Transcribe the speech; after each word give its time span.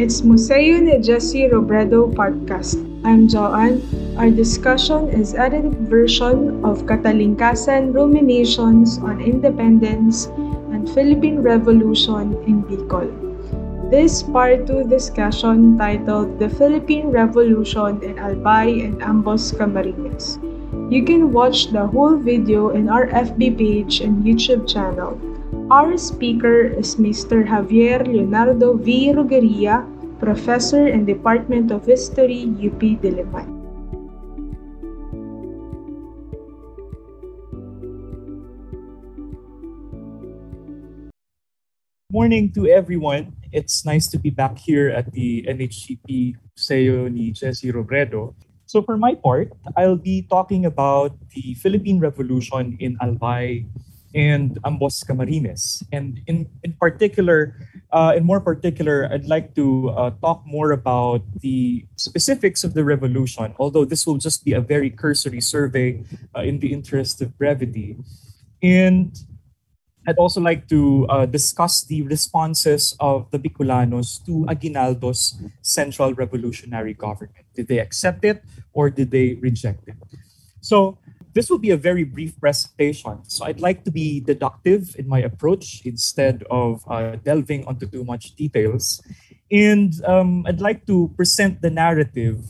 It's 0.00 0.24
Museo 0.24 0.80
ni 0.80 0.96
Jesse 1.04 1.44
Robredo 1.52 2.08
podcast. 2.16 2.80
I'm 3.04 3.28
Joanne. 3.28 3.84
Our 4.16 4.32
discussion 4.32 5.12
is 5.12 5.36
edited 5.36 5.76
version 5.92 6.64
of 6.64 6.88
Katalingkasan 6.88 7.92
Ruminations 7.92 8.96
on 9.04 9.20
Independence 9.20 10.32
and 10.72 10.88
Philippine 10.88 11.44
Revolution 11.44 12.32
in 12.48 12.64
Bicol. 12.64 13.12
This 13.92 14.24
part 14.24 14.64
2 14.64 14.88
discussion 14.88 15.76
titled 15.76 16.40
The 16.40 16.48
Philippine 16.48 17.12
Revolution 17.12 18.00
in 18.00 18.16
Albay 18.16 18.80
and 18.80 19.04
Ambos 19.04 19.52
Camarines. 19.52 20.40
You 20.88 21.04
can 21.04 21.28
watch 21.28 21.76
the 21.76 21.84
whole 21.84 22.16
video 22.16 22.72
in 22.72 22.88
our 22.88 23.04
FB 23.12 23.52
page 23.60 24.00
and 24.00 24.24
YouTube 24.24 24.64
channel. 24.64 25.20
Our 25.70 25.94
speaker 25.94 26.66
is 26.66 26.98
Mr. 26.98 27.46
Javier 27.46 28.02
Leonardo 28.02 28.74
V. 28.74 29.14
Rugeria, 29.14 29.86
Professor 30.18 30.90
in 30.90 31.06
Department 31.06 31.70
of 31.70 31.86
History, 31.86 32.42
UP 32.58 32.82
Diliman. 32.98 33.46
Morning 42.10 42.50
to 42.58 42.66
everyone. 42.66 43.38
It's 43.54 43.86
nice 43.86 44.10
to 44.10 44.18
be 44.18 44.34
back 44.34 44.58
here 44.58 44.90
at 44.90 45.14
the 45.14 45.46
NHCP 45.46 46.34
Museo 46.34 47.06
ni 47.06 47.30
Jesse 47.30 47.70
Robredo. 47.70 48.34
So 48.66 48.82
for 48.82 48.98
my 48.98 49.14
part, 49.14 49.54
I'll 49.78 49.94
be 49.94 50.26
talking 50.26 50.66
about 50.66 51.14
the 51.30 51.54
Philippine 51.62 52.02
Revolution 52.02 52.74
in 52.82 52.98
Albay 52.98 53.70
and 54.14 54.58
Ambos 54.64 55.04
Camarines. 55.06 55.82
And 55.92 56.20
in, 56.26 56.48
in 56.62 56.72
particular, 56.74 57.54
uh, 57.92 58.14
in 58.16 58.24
more 58.24 58.40
particular, 58.40 59.08
I'd 59.10 59.26
like 59.26 59.54
to 59.54 59.90
uh, 59.90 60.10
talk 60.22 60.42
more 60.46 60.72
about 60.72 61.22
the 61.40 61.86
specifics 61.96 62.64
of 62.64 62.74
the 62.74 62.84
revolution, 62.84 63.54
although 63.58 63.84
this 63.84 64.06
will 64.06 64.18
just 64.18 64.44
be 64.44 64.52
a 64.52 64.60
very 64.60 64.90
cursory 64.90 65.40
survey 65.40 66.02
uh, 66.36 66.40
in 66.40 66.58
the 66.58 66.72
interest 66.72 67.22
of 67.22 67.36
brevity. 67.38 67.96
And 68.62 69.16
I'd 70.08 70.18
also 70.18 70.40
like 70.40 70.66
to 70.68 71.06
uh, 71.08 71.26
discuss 71.26 71.84
the 71.84 72.02
responses 72.02 72.96
of 73.00 73.30
the 73.30 73.38
Bicolanos 73.38 74.24
to 74.26 74.46
Aguinaldo's 74.48 75.38
central 75.62 76.14
revolutionary 76.14 76.94
government. 76.94 77.44
Did 77.54 77.68
they 77.68 77.78
accept 77.78 78.24
it 78.24 78.42
or 78.72 78.90
did 78.90 79.10
they 79.10 79.34
reject 79.34 79.86
it? 79.88 79.96
So 80.60 80.98
this 81.32 81.50
will 81.50 81.58
be 81.58 81.70
a 81.70 81.76
very 81.76 82.04
brief 82.04 82.38
presentation. 82.40 83.22
So 83.28 83.44
I'd 83.44 83.60
like 83.60 83.84
to 83.84 83.90
be 83.90 84.20
deductive 84.20 84.96
in 84.98 85.08
my 85.08 85.20
approach 85.20 85.82
instead 85.84 86.44
of 86.50 86.82
uh, 86.88 87.16
delving 87.22 87.66
onto 87.66 87.86
too 87.86 88.04
much 88.04 88.34
details. 88.34 89.00
And 89.50 89.92
um, 90.04 90.44
I'd 90.46 90.60
like 90.60 90.86
to 90.86 91.12
present 91.16 91.62
the 91.62 91.70
narrative 91.70 92.44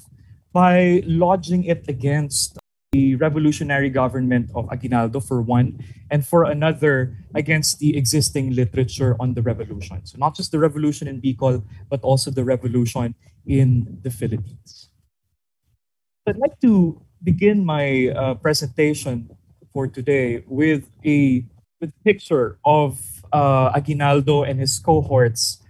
by 0.53 1.03
lodging 1.07 1.65
it 1.65 1.85
against 1.89 2.59
the 2.93 3.15
revolutionary 3.17 3.89
government 3.89 4.51
of 4.55 4.69
Aguinaldo 4.73 5.21
for 5.21 5.41
one, 5.41 5.79
and 6.11 6.27
for 6.27 6.45
another 6.45 7.17
against 7.37 7.79
the 7.79 7.97
existing 7.97 8.51
literature 8.53 9.15
on 9.21 9.33
the 9.33 9.43
revolution. 9.43 10.05
So 10.05 10.19
not 10.19 10.35
just 10.35 10.51
the 10.51 10.59
revolution 10.59 11.07
in 11.07 11.21
Bicol, 11.21 11.63
but 11.89 12.03
also 12.03 12.33
the 12.33 12.43
revolution 12.43 13.15
in 13.47 13.99
the 14.03 14.11
Philippines. 14.11 14.91
I'd 16.27 16.37
like 16.37 16.59
to 16.63 17.01
begin 17.23 17.65
my 17.65 18.09
uh, 18.17 18.35
presentation 18.35 19.31
for 19.73 19.87
today 19.87 20.43
with 20.49 20.89
a 21.05 21.45
with 21.81 21.93
picture 22.05 22.59
of 22.65 23.01
uh, 23.33 23.73
Aguinaldo 23.75 24.43
and 24.43 24.61
his 24.61 24.79
cohorts, 24.79 25.63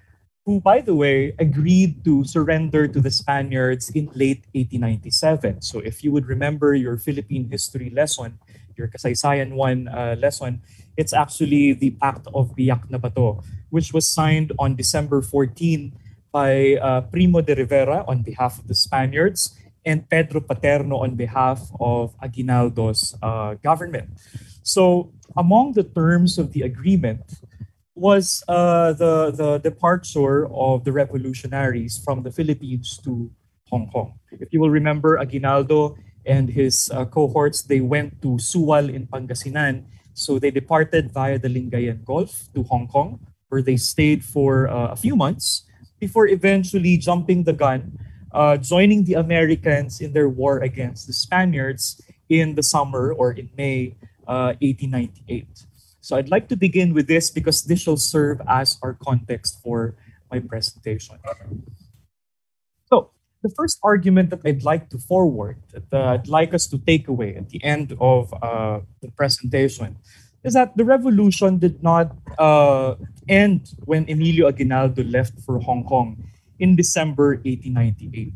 who, 0.45 0.61
by 0.61 0.81
the 0.81 0.95
way, 0.95 1.35
agreed 1.39 2.05
to 2.05 2.25
surrender 2.25 2.89
to 2.89 3.01
the 3.01 3.11
Spaniards 3.11 3.91
in 3.91 4.11
late 4.15 4.43
1897. 4.55 5.63
So, 5.63 5.79
if 5.79 6.03
you 6.03 6.11
would 6.11 6.27
remember 6.27 6.75
your 6.75 6.97
Philippine 6.97 7.49
history 7.49 7.91
lesson, 7.91 8.39
your 8.77 8.89
Kasaysayan 8.89 9.55
1 9.55 9.89
uh, 9.89 10.17
lesson, 10.19 10.63
it's 10.97 11.13
actually 11.13 11.75
the 11.75 11.91
Pact 12.03 12.27
of 12.35 12.57
Biak 12.57 12.91
na 12.91 12.99
Bato, 12.99 13.45
which 13.71 13.93
was 13.93 14.09
signed 14.09 14.53
on 14.59 14.75
December 14.75 15.23
14 15.23 15.93
by 16.33 16.79
uh, 16.83 17.03
Primo 17.03 17.41
de 17.41 17.55
Rivera 17.55 18.05
on 18.09 18.23
behalf 18.23 18.59
of 18.59 18.69
the 18.69 18.75
Spaniards 18.75 19.60
and 19.85 20.09
Pedro 20.09 20.41
Paterno 20.41 20.99
on 20.99 21.15
behalf 21.15 21.71
of 21.81 22.15
Aguinaldo's 22.23 23.17
uh, 23.23 23.55
government. 23.55 24.11
So, 24.63 25.13
among 25.37 25.73
the 25.73 25.85
terms 25.85 26.39
of 26.39 26.53
the 26.53 26.63
agreement 26.63 27.23
was 27.95 28.43
uh, 28.49 28.93
the, 28.95 29.31
the 29.31 29.59
departure 29.59 30.49
of 30.53 30.85
the 30.85 30.93
revolutionaries 30.93 31.99
from 31.99 32.23
the 32.23 32.31
Philippines 32.31 32.99
to 33.05 33.31
Hong 33.69 33.89
Kong. 33.91 34.19
If 34.33 34.53
you 34.53 34.61
will 34.61 34.71
remember, 34.71 35.19
Aguinaldo 35.19 35.97
and 36.27 36.49
his 36.49 36.91
uh, 36.93 37.05
cohorts, 37.05 37.63
they 37.63 37.81
went 37.81 38.21
to 38.23 38.41
Suwal 38.41 38.93
in 38.93 39.07
Pangasinan. 39.07 39.85
So 40.15 40.39
they 40.39 40.51
departed 40.51 41.13
via 41.13 41.39
the 41.39 41.49
Lingayen 41.49 42.05
Gulf 42.05 42.49
to 42.55 42.63
Hong 42.65 42.89
Kong, 42.89 43.21
where 43.49 43.63
they 43.63 43.77
stayed 43.77 44.25
for 44.25 44.69
uh, 44.69 44.89
a 44.89 44.97
few 44.97 45.17
months 45.17 45.67
before 45.99 46.27
eventually 46.27 46.97
jumping 46.97 47.45
the 47.45 47.53
gun 47.53 47.99
uh, 48.33 48.57
joining 48.57 49.05
the 49.05 49.15
Americans 49.15 50.01
in 50.01 50.13
their 50.13 50.29
war 50.29 50.61
against 50.61 51.07
the 51.07 51.13
Spaniards 51.13 52.01
in 52.29 52.55
the 52.55 52.63
summer 52.63 53.13
or 53.13 53.33
in 53.33 53.51
May 53.57 53.97
uh, 54.27 54.55
1898. 54.63 55.47
So 56.01 56.17
I'd 56.17 56.31
like 56.31 56.49
to 56.49 56.57
begin 56.57 56.95
with 56.95 57.07
this 57.09 57.31
because 57.31 57.63
this 57.65 57.83
shall 57.83 57.97
serve 57.97 58.41
as 58.49 58.79
our 58.83 58.95
context 58.95 59.61
for 59.63 59.95
my 60.31 60.39
presentation. 60.41 61.19
So 62.89 63.11
the 63.43 63.51
first 63.51 63.79
argument 63.83 64.31
that 64.31 64.41
I'd 64.45 64.65
like 64.65 64.89
to 64.91 64.99
forward, 64.99 65.59
that 65.73 65.93
uh, 65.93 66.15
I'd 66.15 66.29
like 66.29 66.55
us 66.55 66.67
to 66.69 66.79
take 66.79 67.09
away 67.09 67.37
at 67.37 67.51
the 67.51 67.63
end 67.63 67.97
of 68.01 68.33
uh, 68.43 68.81
the 69.03 69.11
presentation, 69.11 69.99
is 70.43 70.55
that 70.55 70.77
the 70.77 70.85
revolution 70.85 71.59
did 71.59 71.83
not 71.83 72.17
uh, 72.39 72.95
end 73.29 73.75
when 73.85 74.09
Emilio 74.09 74.49
Aguinaldo 74.49 75.05
left 75.05 75.39
for 75.45 75.59
Hong 75.61 75.85
Kong 75.85 76.17
in 76.61 76.77
December 76.77 77.41
1898. 77.43 78.35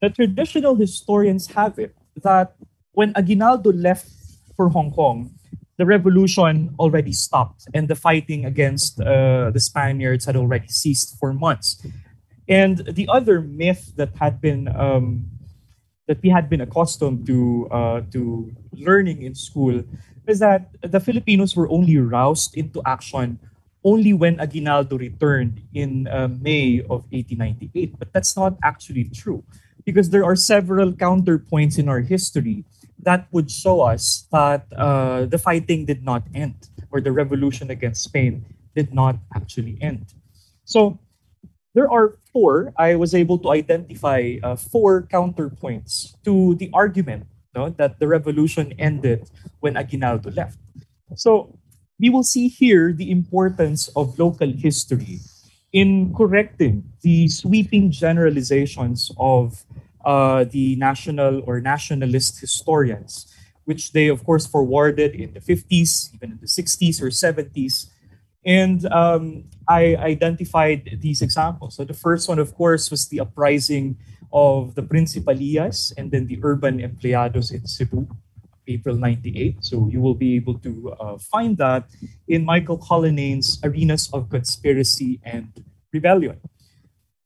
The 0.00 0.10
traditional 0.10 0.74
historians 0.76 1.48
have 1.52 1.78
it 1.78 1.94
that 2.22 2.54
when 2.92 3.12
Aguinaldo 3.14 3.72
left 3.72 4.08
for 4.56 4.68
Hong 4.70 4.92
Kong, 4.92 5.34
the 5.78 5.86
revolution 5.86 6.74
already 6.78 7.12
stopped 7.12 7.66
and 7.74 7.88
the 7.88 7.94
fighting 7.94 8.44
against 8.44 9.00
uh, 9.00 9.50
the 9.50 9.60
Spaniards 9.60 10.24
had 10.24 10.36
already 10.36 10.68
ceased 10.68 11.18
for 11.18 11.32
months. 11.32 11.84
And 12.48 12.78
the 12.86 13.08
other 13.08 13.40
myth 13.40 13.92
that 13.96 14.14
had 14.16 14.40
been 14.40 14.68
um, 14.68 15.26
that 16.06 16.22
we 16.22 16.28
had 16.28 16.48
been 16.50 16.60
accustomed 16.60 17.26
to 17.26 17.68
uh, 17.70 18.00
to 18.12 18.52
learning 18.72 19.22
in 19.22 19.34
school 19.34 19.82
is 20.26 20.38
that 20.38 20.70
the 20.82 21.00
Filipinos 21.00 21.56
were 21.56 21.68
only 21.70 21.96
roused 21.96 22.56
into 22.56 22.82
action 22.84 23.38
only 23.84 24.12
when 24.12 24.40
Aguinaldo 24.40 24.96
returned 24.98 25.62
in 25.74 26.06
uh, 26.08 26.28
May 26.28 26.80
of 26.80 27.06
1898. 27.10 27.98
But 27.98 28.12
that's 28.12 28.36
not 28.36 28.56
actually 28.62 29.04
true 29.04 29.44
because 29.84 30.10
there 30.10 30.24
are 30.24 30.36
several 30.36 30.92
counterpoints 30.92 31.78
in 31.78 31.88
our 31.88 32.00
history 32.00 32.64
that 33.02 33.26
would 33.32 33.50
show 33.50 33.80
us 33.80 34.26
that 34.30 34.66
uh, 34.76 35.26
the 35.26 35.38
fighting 35.38 35.84
did 35.84 36.04
not 36.04 36.22
end 36.34 36.68
or 36.90 37.00
the 37.00 37.10
revolution 37.10 37.70
against 37.70 38.04
Spain 38.04 38.44
did 38.74 38.94
not 38.94 39.16
actually 39.34 39.76
end. 39.80 40.14
So 40.64 40.98
there 41.74 41.90
are 41.90 42.18
four, 42.32 42.72
I 42.78 42.94
was 42.94 43.14
able 43.14 43.38
to 43.38 43.50
identify 43.50 44.36
uh, 44.42 44.56
four 44.56 45.02
counterpoints 45.02 46.14
to 46.24 46.54
the 46.54 46.70
argument 46.72 47.26
no, 47.54 47.68
that 47.70 47.98
the 47.98 48.08
revolution 48.08 48.72
ended 48.78 49.28
when 49.60 49.76
Aguinaldo 49.76 50.30
left. 50.30 50.58
So 51.16 51.58
we 52.02 52.10
will 52.10 52.26
see 52.26 52.48
here 52.48 52.92
the 52.92 53.12
importance 53.12 53.86
of 53.94 54.18
local 54.18 54.50
history 54.50 55.20
in 55.72 56.12
correcting 56.12 56.82
the 57.02 57.28
sweeping 57.28 57.92
generalizations 57.92 59.12
of 59.16 59.62
uh, 60.04 60.42
the 60.50 60.74
national 60.76 61.40
or 61.46 61.60
nationalist 61.60 62.40
historians, 62.40 63.32
which 63.66 63.92
they, 63.92 64.08
of 64.08 64.26
course, 64.26 64.46
forwarded 64.48 65.14
in 65.14 65.32
the 65.32 65.38
50s, 65.38 66.12
even 66.12 66.32
in 66.32 66.38
the 66.42 66.50
60s 66.50 67.00
or 67.00 67.06
70s. 67.06 67.86
And 68.44 68.84
um, 68.90 69.44
I 69.68 69.94
identified 69.94 70.98
these 71.00 71.22
examples. 71.22 71.76
So 71.76 71.84
the 71.84 71.94
first 71.94 72.28
one, 72.28 72.40
of 72.40 72.52
course, 72.56 72.90
was 72.90 73.06
the 73.06 73.20
uprising 73.20 73.96
of 74.32 74.74
the 74.74 74.82
Principalías 74.82 75.94
and 75.96 76.10
then 76.10 76.26
the 76.26 76.40
urban 76.42 76.80
empleados 76.80 77.54
in 77.54 77.64
Cebu. 77.64 78.08
April 78.66 78.96
98. 78.96 79.58
So 79.60 79.88
you 79.90 80.00
will 80.00 80.14
be 80.14 80.36
able 80.36 80.58
to 80.60 80.92
uh, 81.00 81.18
find 81.18 81.56
that 81.58 81.88
in 82.28 82.44
Michael 82.44 82.78
Cullinan's 82.78 83.60
Arenas 83.62 84.10
of 84.12 84.30
Conspiracy 84.30 85.20
and 85.24 85.52
Rebellion. 85.92 86.40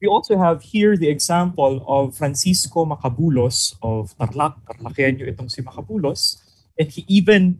We 0.00 0.08
also 0.08 0.36
have 0.36 0.60
here 0.62 0.96
the 0.96 1.08
example 1.08 1.84
of 1.88 2.16
Francisco 2.16 2.84
Macabulos 2.84 3.74
of 3.82 4.16
Tarlac, 4.18 4.60
Tarlaceño 4.68 5.24
itong 5.24 5.50
si 5.50 5.62
Macabulos, 5.62 6.36
and 6.78 6.90
he 6.92 7.04
even 7.08 7.58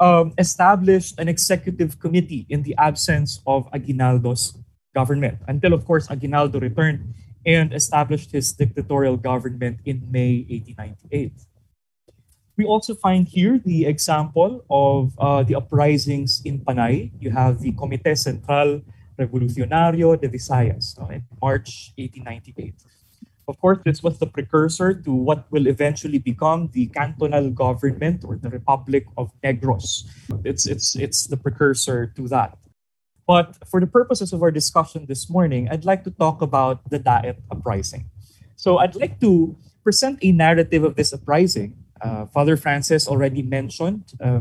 um, 0.00 0.34
established 0.36 1.18
an 1.18 1.28
executive 1.28 2.00
committee 2.00 2.46
in 2.50 2.62
the 2.62 2.74
absence 2.76 3.40
of 3.46 3.68
Aguinaldo's 3.72 4.58
government 4.94 5.38
until, 5.46 5.72
of 5.72 5.84
course, 5.84 6.10
Aguinaldo 6.10 6.58
returned 6.58 7.14
and 7.46 7.72
established 7.72 8.32
his 8.32 8.52
dictatorial 8.52 9.16
government 9.16 9.78
in 9.84 10.02
May 10.10 10.42
1898. 10.50 11.32
We 12.56 12.64
also 12.64 12.94
find 12.94 13.28
here 13.28 13.60
the 13.62 13.84
example 13.84 14.64
of 14.70 15.12
uh, 15.18 15.42
the 15.42 15.56
uprisings 15.56 16.40
in 16.44 16.64
Panay. 16.64 17.12
You 17.20 17.30
have 17.30 17.60
the 17.60 17.72
Comité 17.72 18.16
Central 18.16 18.80
Revolucionario 19.18 20.18
de 20.18 20.28
Visayas 20.28 20.96
in 21.12 21.22
March 21.42 21.92
1898. 22.00 22.74
Of 23.46 23.60
course, 23.60 23.78
this 23.84 24.02
was 24.02 24.18
the 24.18 24.26
precursor 24.26 24.94
to 24.94 25.12
what 25.12 25.44
will 25.52 25.68
eventually 25.68 26.18
become 26.18 26.70
the 26.72 26.86
cantonal 26.86 27.50
government 27.50 28.24
or 28.24 28.36
the 28.36 28.48
Republic 28.48 29.06
of 29.16 29.30
Negros. 29.44 30.08
It's, 30.42 30.66
it's, 30.66 30.96
it's 30.96 31.26
the 31.26 31.36
precursor 31.36 32.06
to 32.16 32.26
that. 32.28 32.56
But 33.26 33.56
for 33.68 33.80
the 33.80 33.86
purposes 33.86 34.32
of 34.32 34.42
our 34.42 34.50
discussion 34.50 35.04
this 35.06 35.28
morning, 35.28 35.68
I'd 35.70 35.84
like 35.84 36.04
to 36.04 36.10
talk 36.10 36.40
about 36.40 36.88
the 36.88 36.98
Daet 36.98 37.36
uprising. 37.50 38.08
So 38.56 38.78
I'd 38.78 38.96
like 38.96 39.20
to 39.20 39.56
present 39.84 40.18
a 40.22 40.32
narrative 40.32 40.82
of 40.82 40.96
this 40.96 41.12
uprising 41.12 41.76
uh, 42.00 42.26
Father 42.26 42.56
Francis 42.56 43.08
already 43.08 43.42
mentioned 43.42 44.12
uh, 44.20 44.40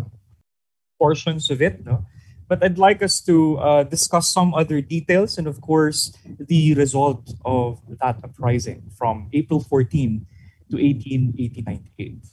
portions 0.99 1.49
of 1.49 1.61
it, 1.61 1.85
no? 1.85 2.05
but 2.47 2.63
I'd 2.63 2.77
like 2.77 3.01
us 3.01 3.19
to 3.21 3.57
uh, 3.57 3.83
discuss 3.83 4.31
some 4.31 4.53
other 4.53 4.81
details 4.81 5.37
and, 5.37 5.47
of 5.47 5.61
course, 5.61 6.15
the 6.37 6.73
result 6.75 7.33
of 7.43 7.81
that 8.01 8.17
uprising 8.23 8.91
from 8.97 9.29
April 9.33 9.59
14 9.59 10.25
to 10.71 10.77
18, 10.77 11.33
1898. 11.37 12.25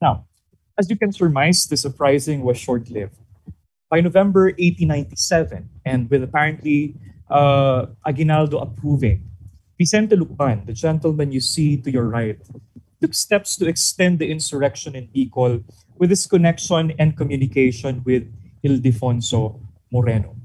Now, 0.00 0.26
as 0.78 0.90
you 0.90 0.96
can 0.96 1.12
surmise, 1.12 1.66
this 1.66 1.84
uprising 1.84 2.42
was 2.42 2.58
short 2.58 2.90
lived. 2.90 3.16
By 3.88 4.00
November 4.00 4.46
1897, 4.58 5.70
and 5.86 6.10
with 6.10 6.22
apparently 6.22 6.96
uh, 7.30 7.86
Aguinaldo 8.04 8.58
approving 8.58 9.30
Vicente 9.78 10.16
Lucban, 10.16 10.66
the 10.66 10.72
gentleman 10.72 11.32
you 11.32 11.40
see 11.40 11.76
to 11.76 11.90
your 11.90 12.08
right, 12.08 12.38
took 13.00 13.14
steps 13.14 13.56
to 13.56 13.66
extend 13.66 14.18
the 14.18 14.30
insurrection 14.30 14.94
in 14.94 15.08
Bicol 15.08 15.64
with 15.98 16.10
his 16.10 16.26
connection 16.26 16.92
and 16.98 17.16
communication 17.16 18.02
with 18.04 18.22
Ildefonso 18.62 19.60
Moreno. 19.90 20.36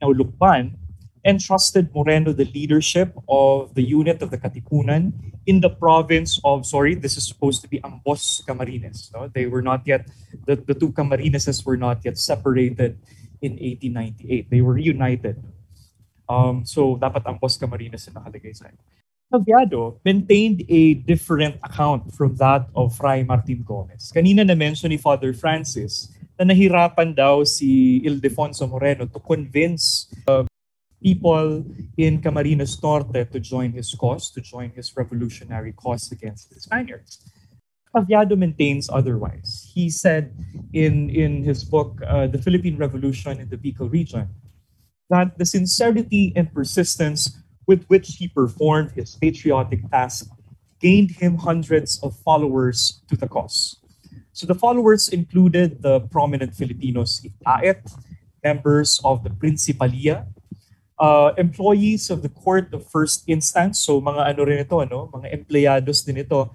Now, 0.00 0.12
Lucban 0.12 0.76
entrusted 1.24 1.92
Moreno 1.94 2.32
the 2.32 2.44
leadership 2.54 3.16
of 3.28 3.74
the 3.74 3.82
unit 3.82 4.22
of 4.22 4.30
the 4.30 4.38
Katipunan 4.38 5.12
in 5.46 5.60
the 5.60 5.70
province 5.70 6.38
of, 6.44 6.64
sorry, 6.66 6.94
this 6.94 7.16
is 7.16 7.26
supposed 7.26 7.62
to 7.62 7.68
be 7.68 7.80
Ambos 7.80 8.44
Camarines. 8.46 9.10
No? 9.12 9.28
They 9.28 9.46
were 9.46 9.62
not 9.62 9.82
yet, 9.86 10.06
the, 10.46 10.54
the 10.54 10.74
two 10.74 10.92
Camarineses 10.92 11.64
were 11.66 11.76
not 11.76 12.04
yet 12.04 12.18
separated 12.18 12.98
in 13.42 13.52
1898. 13.52 14.50
They 14.50 14.60
were 14.60 14.74
reunited 14.74 15.42
um, 16.28 16.66
so, 16.66 16.98
dapat 16.98 17.22
Ambos 17.26 17.58
Camarines 17.58 18.06
na 18.10 18.20
nakalagay 18.20 18.54
sa 18.54 18.70
Ataviado 19.26 19.98
maintained 20.04 20.62
a 20.70 20.94
different 21.02 21.58
account 21.66 22.14
from 22.14 22.36
that 22.38 22.70
of 22.78 22.94
Fray 22.94 23.26
Martin 23.26 23.62
Gomez. 23.66 24.14
Kanina 24.14 24.46
na-mention 24.46 24.90
ni 24.90 24.96
Father 24.96 25.34
Francis 25.34 26.14
na 26.38 26.46
nahirapan 26.46 27.10
daw 27.10 27.42
si 27.42 27.98
Ildefonso 28.06 28.70
Moreno 28.70 29.02
to 29.10 29.18
convince 29.18 30.06
uh, 30.30 30.46
people 31.02 31.66
in 31.98 32.22
Camarines 32.22 32.78
Norte 32.78 33.26
to 33.26 33.40
join 33.40 33.72
his 33.74 33.90
cause, 33.98 34.30
to 34.30 34.40
join 34.40 34.70
his 34.70 34.94
revolutionary 34.94 35.72
cause 35.72 36.12
against 36.12 36.54
the 36.54 36.60
Spaniards. 36.60 37.18
Ataviado 37.90 38.38
maintains 38.38 38.86
otherwise. 38.92 39.66
He 39.74 39.90
said 39.90 40.30
in, 40.72 41.10
in 41.10 41.42
his 41.42 41.64
book, 41.64 41.98
uh, 42.06 42.26
The 42.26 42.38
Philippine 42.38 42.76
Revolution 42.76 43.40
in 43.40 43.48
the 43.48 43.56
Bicol 43.56 43.90
Region, 43.90 44.28
that 45.10 45.38
the 45.38 45.46
sincerity 45.46 46.32
and 46.34 46.52
persistence 46.52 47.38
with 47.66 47.84
which 47.86 48.16
he 48.18 48.28
performed 48.28 48.92
his 48.92 49.16
patriotic 49.16 49.88
task 49.90 50.30
gained 50.80 51.10
him 51.10 51.36
hundreds 51.38 51.98
of 52.02 52.16
followers 52.20 53.02
to 53.08 53.16
the 53.16 53.28
cause. 53.28 53.76
So 54.32 54.46
the 54.46 54.54
followers 54.54 55.08
included 55.08 55.82
the 55.82 56.00
prominent 56.00 56.54
Filipinos 56.54 57.24
in 57.24 57.32
Daet, 57.40 57.80
members 58.44 59.00
of 59.02 59.24
the 59.24 59.30
Principalia, 59.30 60.26
uh, 60.98 61.32
employees 61.38 62.10
of 62.10 62.22
the 62.22 62.28
Court 62.28 62.72
of 62.72 62.84
First 62.88 63.24
Instance, 63.26 63.80
so 63.80 64.00
mga 64.00 64.36
ano 64.36 64.40
rin 64.44 64.60
ito, 64.60 64.76
ano, 64.80 65.08
mga 65.12 65.32
empleados 65.32 66.04
din 66.04 66.20
ito, 66.20 66.52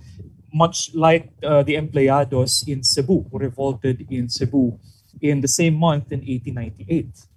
much 0.54 0.94
like 0.94 1.32
uh, 1.44 1.64
the 1.64 1.76
empleados 1.76 2.68
in 2.68 2.84
Cebu, 2.84 3.26
who 3.32 3.38
revolted 3.40 4.06
in 4.10 4.30
Cebu 4.30 4.78
in 5.22 5.42
the 5.42 5.48
same 5.48 5.74
month 5.74 6.12
in 6.12 6.22
1898. 6.22 7.31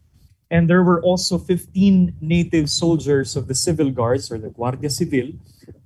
And 0.50 0.68
there 0.68 0.82
were 0.82 1.02
also 1.02 1.38
15 1.38 2.16
native 2.20 2.70
soldiers 2.70 3.36
of 3.36 3.48
the 3.48 3.54
civil 3.54 3.90
guards 3.90 4.30
or 4.30 4.38
the 4.38 4.50
Guardia 4.50 4.90
Civil 4.90 5.32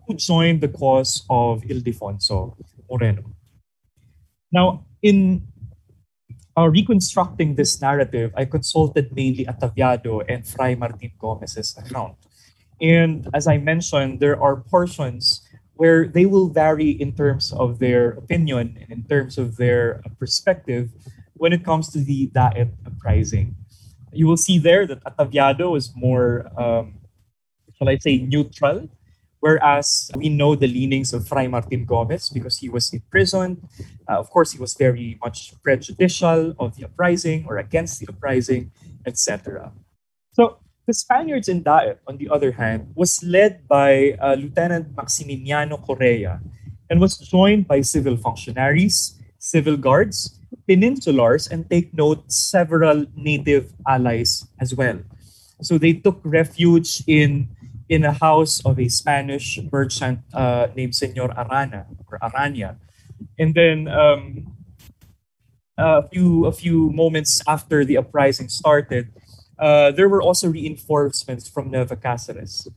who 0.06 0.14
joined 0.14 0.60
the 0.60 0.68
cause 0.68 1.24
of 1.30 1.62
Ildefonso 1.62 2.56
Moreno. 2.90 3.22
Now, 4.50 4.86
in 5.02 5.46
uh, 6.56 6.66
reconstructing 6.68 7.54
this 7.54 7.80
narrative, 7.80 8.32
I 8.36 8.44
consulted 8.44 9.14
mainly 9.14 9.44
Ataviado 9.44 10.24
and 10.28 10.46
Fray 10.46 10.74
Martin 10.74 11.12
Gomez's 11.18 11.76
account. 11.78 12.16
And 12.80 13.28
as 13.34 13.46
I 13.46 13.58
mentioned, 13.58 14.20
there 14.20 14.40
are 14.40 14.56
portions 14.56 15.42
where 15.74 16.08
they 16.08 16.26
will 16.26 16.48
vary 16.48 16.90
in 16.90 17.12
terms 17.12 17.52
of 17.52 17.78
their 17.78 18.18
opinion 18.18 18.76
and 18.80 18.90
in 18.90 19.04
terms 19.04 19.38
of 19.38 19.56
their 19.56 20.02
perspective 20.18 20.90
when 21.34 21.52
it 21.52 21.64
comes 21.64 21.90
to 21.90 22.00
the 22.00 22.26
Daet 22.34 22.70
uprising 22.84 23.54
you 24.18 24.26
will 24.26 24.36
see 24.36 24.58
there 24.58 24.84
that 24.84 24.98
Ataviado 25.04 25.78
is 25.78 25.94
more, 25.94 26.50
um, 26.58 26.98
shall 27.78 27.88
I 27.88 27.96
say, 27.98 28.18
neutral, 28.18 28.90
whereas 29.38 30.10
we 30.16 30.28
know 30.28 30.56
the 30.58 30.66
leanings 30.66 31.14
of 31.14 31.28
Fray 31.28 31.46
Martin 31.46 31.86
Gomez 31.86 32.28
because 32.28 32.58
he 32.58 32.68
was 32.68 32.92
imprisoned. 32.92 33.62
Uh, 34.10 34.18
of 34.18 34.28
course, 34.30 34.50
he 34.50 34.58
was 34.58 34.74
very 34.74 35.16
much 35.22 35.54
prejudicial 35.62 36.52
of 36.58 36.74
the 36.74 36.84
uprising 36.90 37.46
or 37.46 37.58
against 37.58 38.00
the 38.00 38.08
uprising, 38.10 38.72
etc. 39.06 39.70
So 40.32 40.58
the 40.88 40.94
Spaniards 40.94 41.48
in 41.48 41.62
Daet, 41.62 41.98
on 42.08 42.18
the 42.18 42.28
other 42.28 42.50
hand, 42.50 42.90
was 42.96 43.22
led 43.22 43.68
by 43.68 44.18
uh, 44.18 44.34
Lieutenant 44.34 44.96
Maximiliano 44.96 45.78
Correa 45.78 46.40
and 46.90 47.00
was 47.00 47.16
joined 47.18 47.68
by 47.68 47.82
civil 47.82 48.16
functionaries, 48.16 49.14
civil 49.38 49.76
guards, 49.76 50.37
peninsulars 50.68 51.50
and 51.50 51.68
take 51.70 51.94
note 51.94 52.30
several 52.30 53.06
native 53.16 53.72
allies 53.88 54.46
as 54.60 54.74
well. 54.74 55.00
So 55.62 55.78
they 55.78 55.94
took 55.94 56.20
refuge 56.22 57.02
in 57.06 57.48
in 57.88 58.04
a 58.04 58.12
house 58.12 58.60
of 58.68 58.78
a 58.78 58.88
Spanish 58.88 59.58
merchant 59.72 60.20
uh, 60.34 60.68
named 60.76 60.94
Senor 60.94 61.32
Arana 61.32 61.86
or 62.06 62.18
Arania, 62.20 62.76
and 63.38 63.54
then 63.54 63.88
um, 63.88 64.52
a 65.78 66.06
few 66.08 66.46
a 66.46 66.52
few 66.52 66.90
moments 66.92 67.40
after 67.48 67.84
the 67.84 67.96
uprising 67.96 68.48
started, 68.48 69.08
uh, 69.58 69.90
there 69.90 70.08
were 70.08 70.20
also 70.20 70.48
reinforcements 70.48 71.48
from 71.48 71.70
Nueva 71.70 71.96
Cáceres. 71.96 72.68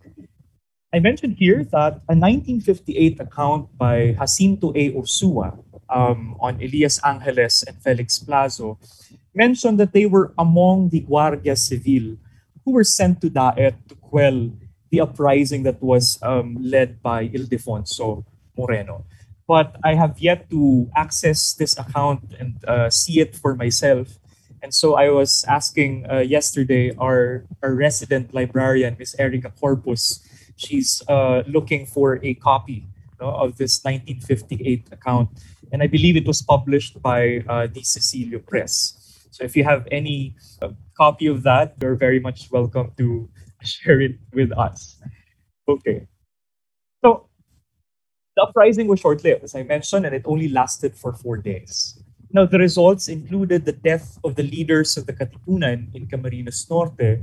I 0.93 0.99
mentioned 0.99 1.37
here 1.39 1.63
that 1.71 2.03
a 2.07 2.15
1958 2.15 3.19
account 3.19 3.77
by 3.77 4.15
Jacinto 4.19 4.71
A. 4.75 4.91
Osua 4.91 5.59
um, 5.91 6.35
on 6.39 6.55
Elias 6.63 6.99
Angeles 7.03 7.63
and 7.63 7.77
Felix 7.83 8.19
Plazo 8.19 8.77
mentioned 9.35 9.79
that 9.79 9.93
they 9.93 10.05
were 10.05 10.33
among 10.37 10.89
the 10.89 11.01
Guardia 11.01 11.55
Civil 11.55 12.17
who 12.65 12.71
were 12.71 12.83
sent 12.83 13.21
to 13.21 13.29
Daet 13.29 13.75
to 13.87 13.95
quell 13.95 14.51
the 14.89 15.01
uprising 15.01 15.63
that 15.63 15.81
was 15.81 16.19
um, 16.21 16.57
led 16.59 17.01
by 17.01 17.27
Ildefonso 17.29 18.25
Moreno. 18.57 19.05
But 19.47 19.75
I 19.83 19.95
have 19.95 20.19
yet 20.19 20.49
to 20.51 20.89
access 20.95 21.53
this 21.53 21.77
account 21.77 22.35
and 22.39 22.63
uh, 22.65 22.89
see 22.89 23.19
it 23.19 23.35
for 23.35 23.55
myself. 23.55 24.19
And 24.61 24.73
so 24.73 24.95
I 24.95 25.09
was 25.09 25.43
asking 25.47 26.05
uh, 26.09 26.19
yesterday 26.19 26.93
our, 26.97 27.45
our 27.63 27.73
resident 27.73 28.33
librarian, 28.33 28.95
Miss 28.99 29.15
Erica 29.17 29.51
Corpus, 29.59 30.21
she's 30.55 31.01
uh, 31.09 31.43
looking 31.47 31.85
for 31.85 32.19
a 32.23 32.35
copy 32.35 32.85
of 33.19 33.57
this 33.57 33.83
1958 33.83 34.87
account 34.91 35.29
and 35.71 35.81
I 35.81 35.87
believe 35.87 36.17
it 36.17 36.27
was 36.27 36.41
published 36.41 37.01
by 37.01 37.43
uh, 37.47 37.67
the 37.67 37.81
Cecilio 37.81 38.39
Press. 38.45 39.27
So 39.31 39.43
if 39.43 39.55
you 39.55 39.63
have 39.63 39.87
any 39.91 40.35
uh, 40.61 40.69
copy 40.97 41.27
of 41.27 41.43
that, 41.43 41.75
you're 41.81 41.95
very 41.95 42.19
much 42.19 42.51
welcome 42.51 42.91
to 42.97 43.29
share 43.63 44.01
it 44.01 44.17
with 44.33 44.51
us. 44.57 44.99
Okay. 45.67 46.07
So 47.03 47.29
the 48.35 48.43
uprising 48.43 48.87
was 48.87 48.99
short-lived, 48.99 49.43
as 49.43 49.55
I 49.55 49.63
mentioned, 49.63 50.05
and 50.05 50.15
it 50.15 50.23
only 50.25 50.49
lasted 50.49 50.95
for 50.95 51.13
four 51.13 51.37
days. 51.37 52.01
Now, 52.33 52.45
the 52.45 52.59
results 52.59 53.07
included 53.07 53.65
the 53.65 53.73
death 53.73 54.17
of 54.23 54.35
the 54.35 54.43
leaders 54.43 54.95
of 54.95 55.05
the 55.05 55.13
Katipunan 55.13 55.93
in 55.93 56.07
Camarines 56.07 56.69
Norte. 56.69 57.19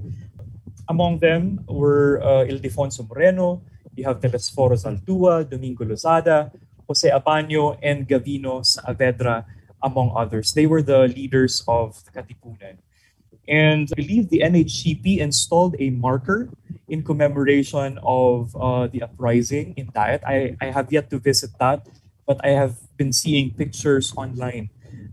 Among 0.89 1.19
them 1.19 1.65
were 1.67 2.21
uh, 2.23 2.45
Ildefonso 2.45 3.09
Moreno, 3.09 3.63
you 3.97 4.05
have 4.05 4.21
Telesforo 4.21 4.77
Zaldua, 4.77 5.49
Domingo 5.49 5.85
Lozada, 5.85 6.53
Jose 6.89 7.09
Abano 7.11 7.77
and 7.83 8.09
Gavino 8.09 8.65
Saavedra, 8.65 9.45
among 9.83 10.13
others. 10.17 10.53
They 10.53 10.67
were 10.67 10.83
the 10.83 11.07
leaders 11.07 11.63
of 11.69 12.03
the 12.05 12.11
Katipunan. 12.11 12.79
And 13.47 13.89
I 13.93 14.01
believe 14.01 14.29
the 14.29 14.41
NHCP 14.41 15.19
installed 15.19 15.77
a 15.79 15.91
marker 15.91 16.49
in 16.89 17.05
commemoration 17.05 17.99
of 18.03 18.57
uh, 18.57 18.89
the 18.89 19.03
uprising 19.03 19.75
in 19.77 19.89
Daet. 19.93 20.25
I, 20.25 20.57
I 20.61 20.73
have 20.73 20.93
yet 20.93 21.11
to 21.11 21.19
visit 21.19 21.51
that, 21.61 21.87
but 22.27 22.41
I 22.45 22.51
have 22.51 22.77
been 22.97 23.13
seeing 23.13 23.53
pictures 23.53 24.13
online 24.17 24.71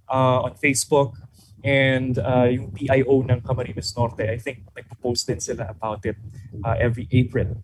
uh, 0.10 0.48
on 0.48 0.56
Facebook 0.56 1.16
and 1.64 2.20
uh, 2.20 2.46
PIO 2.78 3.26
ng 3.26 3.42
Camarines 3.42 3.98
Norte, 3.98 4.30
I 4.30 4.38
think 4.38 4.70
nagpo-post 4.78 5.26
din 5.26 5.42
sila 5.42 5.66
about 5.74 6.06
it 6.06 6.16
uh, 6.64 6.78
every 6.78 7.10
April. 7.12 7.58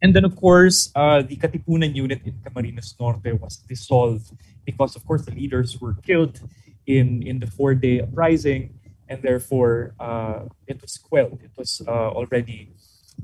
And 0.00 0.14
then, 0.14 0.24
of 0.24 0.36
course, 0.36 0.90
uh, 0.94 1.22
the 1.22 1.36
Katipunan 1.36 1.94
unit 1.94 2.22
in 2.24 2.38
Camarines 2.44 2.94
Norte 3.00 3.34
was 3.40 3.56
dissolved 3.56 4.30
because, 4.64 4.94
of 4.94 5.04
course, 5.04 5.24
the 5.24 5.32
leaders 5.32 5.80
were 5.80 5.94
killed 5.94 6.40
in, 6.86 7.22
in 7.22 7.40
the 7.40 7.46
four-day 7.46 8.00
uprising, 8.00 8.78
and 9.08 9.22
therefore 9.22 9.94
uh, 9.98 10.44
it 10.66 10.80
was 10.80 10.98
quelled. 10.98 11.40
It 11.42 11.50
was 11.56 11.82
uh, 11.86 11.90
already 11.90 12.72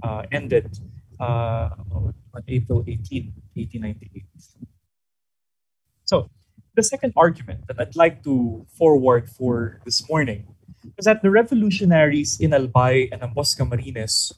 uh, 0.02 0.25
ended 0.33 0.78
uh, 1.21 1.71
on 1.93 2.43
April 2.49 2.83
18, 2.87 3.33
1898. 3.54 4.25
So, 6.04 6.28
the 6.75 6.83
second 6.83 7.12
argument 7.16 7.66
that 7.69 7.78
I'd 7.78 7.95
like 7.95 8.25
to 8.25 8.66
forward 8.76 9.31
for 9.31 9.81
this 9.85 10.09
morning 10.09 10.47
is 10.99 11.04
that 11.04 11.23
the 11.23 11.31
revolutionaries 11.31 12.40
in 12.40 12.50
Albay 12.50 13.09
and 13.12 13.23
Ambos 13.23 13.54
Camarines 13.57 14.33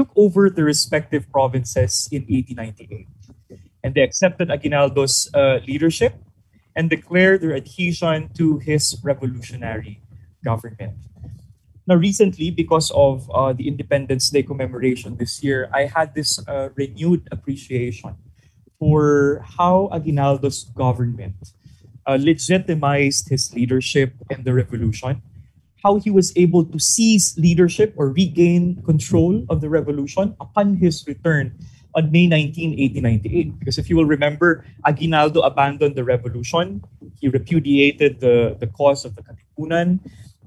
took 0.00 0.12
over 0.16 0.48
the 0.48 0.64
respective 0.64 1.28
provinces 1.28 2.08
in 2.10 2.24
1898. 2.24 3.04
And 3.84 3.94
they 3.94 4.00
accepted 4.00 4.48
Aguinaldo's 4.48 5.28
uh, 5.34 5.60
leadership 5.68 6.14
and 6.74 6.88
declared 6.88 7.42
their 7.42 7.54
adhesion 7.54 8.30
to 8.38 8.56
his 8.64 8.96
revolutionary 9.04 10.00
government. 10.42 10.96
Now, 11.86 11.96
recently, 11.96 12.50
because 12.50 12.90
of 12.96 13.28
uh, 13.28 13.52
the 13.52 13.68
Independence 13.68 14.30
Day 14.30 14.42
commemoration 14.42 15.16
this 15.16 15.44
year, 15.44 15.68
I 15.74 15.84
had 15.84 16.14
this 16.14 16.40
uh, 16.48 16.70
renewed 16.76 17.28
appreciation 17.30 18.16
for 18.78 19.44
how 19.58 19.90
Aguinaldo's 19.92 20.64
government 20.64 21.52
uh, 22.06 22.16
legitimized 22.16 23.28
his 23.28 23.52
leadership 23.52 24.14
in 24.30 24.44
the 24.44 24.54
revolution 24.54 25.20
how 25.82 25.96
he 25.96 26.10
was 26.10 26.32
able 26.36 26.64
to 26.64 26.78
seize 26.78 27.36
leadership 27.38 27.94
or 27.96 28.10
regain 28.10 28.82
control 28.82 29.44
of 29.48 29.60
the 29.60 29.68
revolution 29.68 30.36
upon 30.40 30.76
his 30.76 31.06
return 31.06 31.56
on 31.94 32.12
May 32.12 32.26
19, 32.26 32.70
1898. 32.70 33.58
Because 33.58 33.78
if 33.78 33.90
you 33.90 33.96
will 33.96 34.06
remember, 34.06 34.64
Aguinaldo 34.86 35.40
abandoned 35.40 35.96
the 35.96 36.04
revolution, 36.04 36.84
he 37.20 37.28
repudiated 37.28 38.20
the, 38.20 38.56
the 38.60 38.66
cause 38.66 39.04
of 39.04 39.16
the 39.16 39.22
Katipunan, 39.22 40.00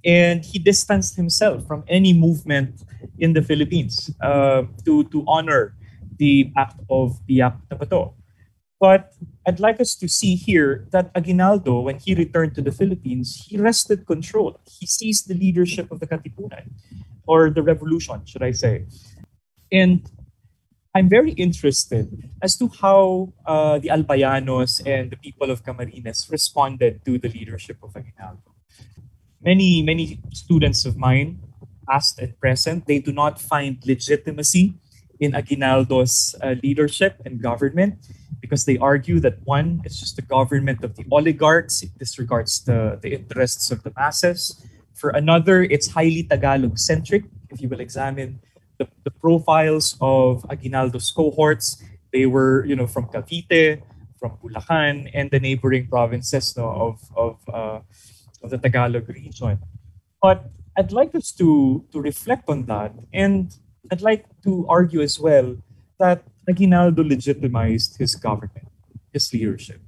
and 0.06 0.44
he 0.44 0.60
distanced 0.60 1.16
himself 1.16 1.66
from 1.68 1.84
any 1.88 2.14
movement 2.14 2.84
in 3.20 3.34
the 3.34 3.42
Philippines 3.42 4.12
uh, 4.22 4.64
to, 4.86 5.04
to 5.06 5.24
honor 5.28 5.76
the 6.18 6.52
act 6.56 6.80
of 6.90 7.20
Biak 7.28 7.58
na 7.72 7.78
Bato. 7.78 8.14
But 8.84 9.16
I'd 9.48 9.64
like 9.64 9.80
us 9.80 9.96
to 9.96 10.10
see 10.12 10.36
here 10.36 10.92
that 10.92 11.08
Aguinaldo, 11.16 11.80
when 11.88 12.04
he 12.04 12.12
returned 12.16 12.54
to 12.56 12.62
the 12.62 12.76
Philippines, 12.76 13.48
he 13.48 13.56
wrested 13.56 14.06
control. 14.06 14.60
He 14.68 14.86
seized 14.86 15.30
the 15.30 15.40
leadership 15.40 15.88
of 15.90 16.02
the 16.02 16.08
Katipunan, 16.08 16.68
or 17.24 17.50
the 17.50 17.64
revolution, 17.64 18.26
should 18.26 18.44
I 18.44 18.52
say. 18.52 18.84
And 19.72 20.04
I'm 20.94 21.08
very 21.08 21.32
interested 21.32 22.12
as 22.42 22.58
to 22.60 22.68
how 22.68 23.32
uh, 23.48 23.80
the 23.80 23.88
Albayanos 23.88 24.84
and 24.86 25.12
the 25.12 25.16
people 25.16 25.50
of 25.50 25.64
Camarines 25.64 26.30
responded 26.30 27.06
to 27.06 27.18
the 27.18 27.30
leadership 27.30 27.78
of 27.82 27.96
Aguinaldo. 27.96 28.52
Many, 29.40 29.82
many 29.82 30.20
students 30.34 30.84
of 30.84 30.98
mine, 30.98 31.40
past 31.88 32.20
and 32.20 32.38
present, 32.38 32.86
they 32.86 33.00
do 33.00 33.14
not 33.14 33.40
find 33.40 33.80
legitimacy 33.88 34.76
in 35.22 35.36
Aguinaldo's 35.36 36.36
uh, 36.44 36.56
leadership 36.62 37.22
and 37.24 37.42
government 37.42 37.96
because 38.44 38.68
they 38.68 38.78
argue 38.78 39.24
that 39.24 39.40
one, 39.48 39.80
it's 39.86 39.98
just 39.98 40.20
the 40.20 40.28
government 40.36 40.84
of 40.84 41.00
the 41.00 41.06
oligarchs, 41.10 41.82
it 41.82 41.98
disregards 41.98 42.60
the, 42.68 43.00
the 43.02 43.16
interests 43.16 43.72
of 43.72 43.82
the 43.84 43.94
masses. 43.96 44.60
For 45.00 45.12
another, 45.12 45.64
it's 45.64 45.88
highly 45.88 46.28
Tagalog 46.28 46.78
centric. 46.78 47.24
If 47.50 47.62
you 47.62 47.70
will 47.70 47.80
examine 47.80 48.44
the, 48.80 48.86
the 49.06 49.12
profiles 49.12 49.96
of 50.02 50.44
Aguinaldo's 50.52 51.10
cohorts, 51.16 51.82
they 52.12 52.26
were, 52.26 52.66
you 52.66 52.76
know, 52.76 52.86
from 52.86 53.08
Cavite, 53.08 53.82
from 54.20 54.36
Bulacan, 54.44 55.10
and 55.14 55.32
the 55.32 55.40
neighboring 55.40 55.88
provinces 55.88 56.58
no, 56.58 56.68
of, 56.68 57.00
of, 57.16 57.40
uh, 57.48 57.80
of 58.44 58.50
the 58.50 58.58
Tagalog 58.58 59.08
region. 59.08 59.58
But 60.22 60.52
I'd 60.78 60.92
like 60.92 61.16
us 61.16 61.32
to, 61.40 61.86
to 61.94 62.02
reflect 62.02 62.50
on 62.50 62.66
that. 62.66 62.92
And 63.14 63.56
I'd 63.90 64.02
like 64.02 64.26
to 64.44 64.68
argue 64.68 65.00
as 65.00 65.18
well 65.18 65.56
that 65.98 66.28
Aguinaldo 66.50 67.04
legitimized 67.04 67.98
his 67.98 68.16
government, 68.16 68.68
his 69.12 69.32
leadership. 69.34 69.82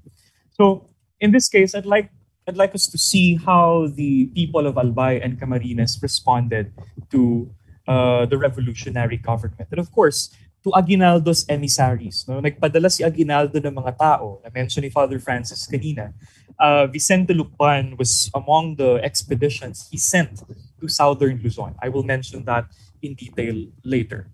So 0.52 0.90
in 1.20 1.32
this 1.32 1.50
case, 1.50 1.76
I'd 1.76 1.86
like 1.86 2.10
I'd 2.48 2.58
like 2.58 2.76
us 2.76 2.88
to 2.88 2.98
see 2.98 3.36
how 3.36 3.90
the 3.90 4.28
people 4.38 4.68
of 4.68 4.76
Albay 4.76 5.24
and 5.24 5.40
Camarines 5.40 6.02
responded 6.02 6.72
to 7.10 7.50
uh, 7.88 8.26
the 8.26 8.38
revolutionary 8.38 9.18
government. 9.18 9.68
And 9.72 9.80
of 9.80 9.92
course, 9.92 10.30
to 10.66 10.74
Aguinaldo's 10.74 11.46
emissaries. 11.50 12.26
No? 12.28 12.42
Nagpadala 12.42 12.90
si 12.90 13.06
Aguinaldo 13.06 13.62
ng 13.62 13.74
mga 13.74 13.98
tao. 13.98 14.42
Na-mention 14.46 14.82
ni 14.82 14.90
Father 14.90 15.18
Francis 15.22 15.70
kanina. 15.70 16.14
Uh, 16.58 16.86
Vicente 16.90 17.34
Lucban 17.34 17.98
was 17.98 18.30
among 18.34 18.76
the 18.78 18.98
expeditions 19.06 19.90
he 19.90 19.98
sent 19.98 20.42
to 20.82 20.86
southern 20.90 21.42
Luzon. 21.42 21.78
I 21.82 21.90
will 21.90 22.04
mention 22.04 22.46
that 22.46 22.66
in 23.02 23.14
detail 23.14 23.70
later. 23.86 24.30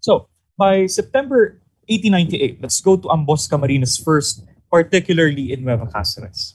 So, 0.00 0.28
by 0.56 0.86
September 0.86 1.60
1898, 1.88 2.62
let's 2.62 2.80
go 2.80 2.96
to 2.96 3.08
Ambos 3.08 3.48
Camarines 3.48 4.02
first, 4.02 4.44
particularly 4.72 5.52
in 5.52 5.64
Nueva 5.64 5.86
Cáceres. 5.86 6.54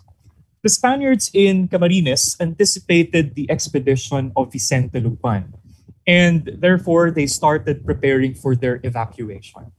The 0.64 0.70
Spaniards 0.70 1.30
in 1.34 1.68
Camarines 1.68 2.42
anticipated 2.42 3.36
the 3.36 3.46
expedition 3.52 4.32
of 4.36 4.52
Vicente 4.52 5.00
Lucban, 5.00 5.54
and 6.08 6.58
therefore 6.58 7.12
they 7.12 7.28
started 7.28 7.86
preparing 7.86 8.34
for 8.34 8.56
their 8.56 8.82
evacuation. 8.82 9.70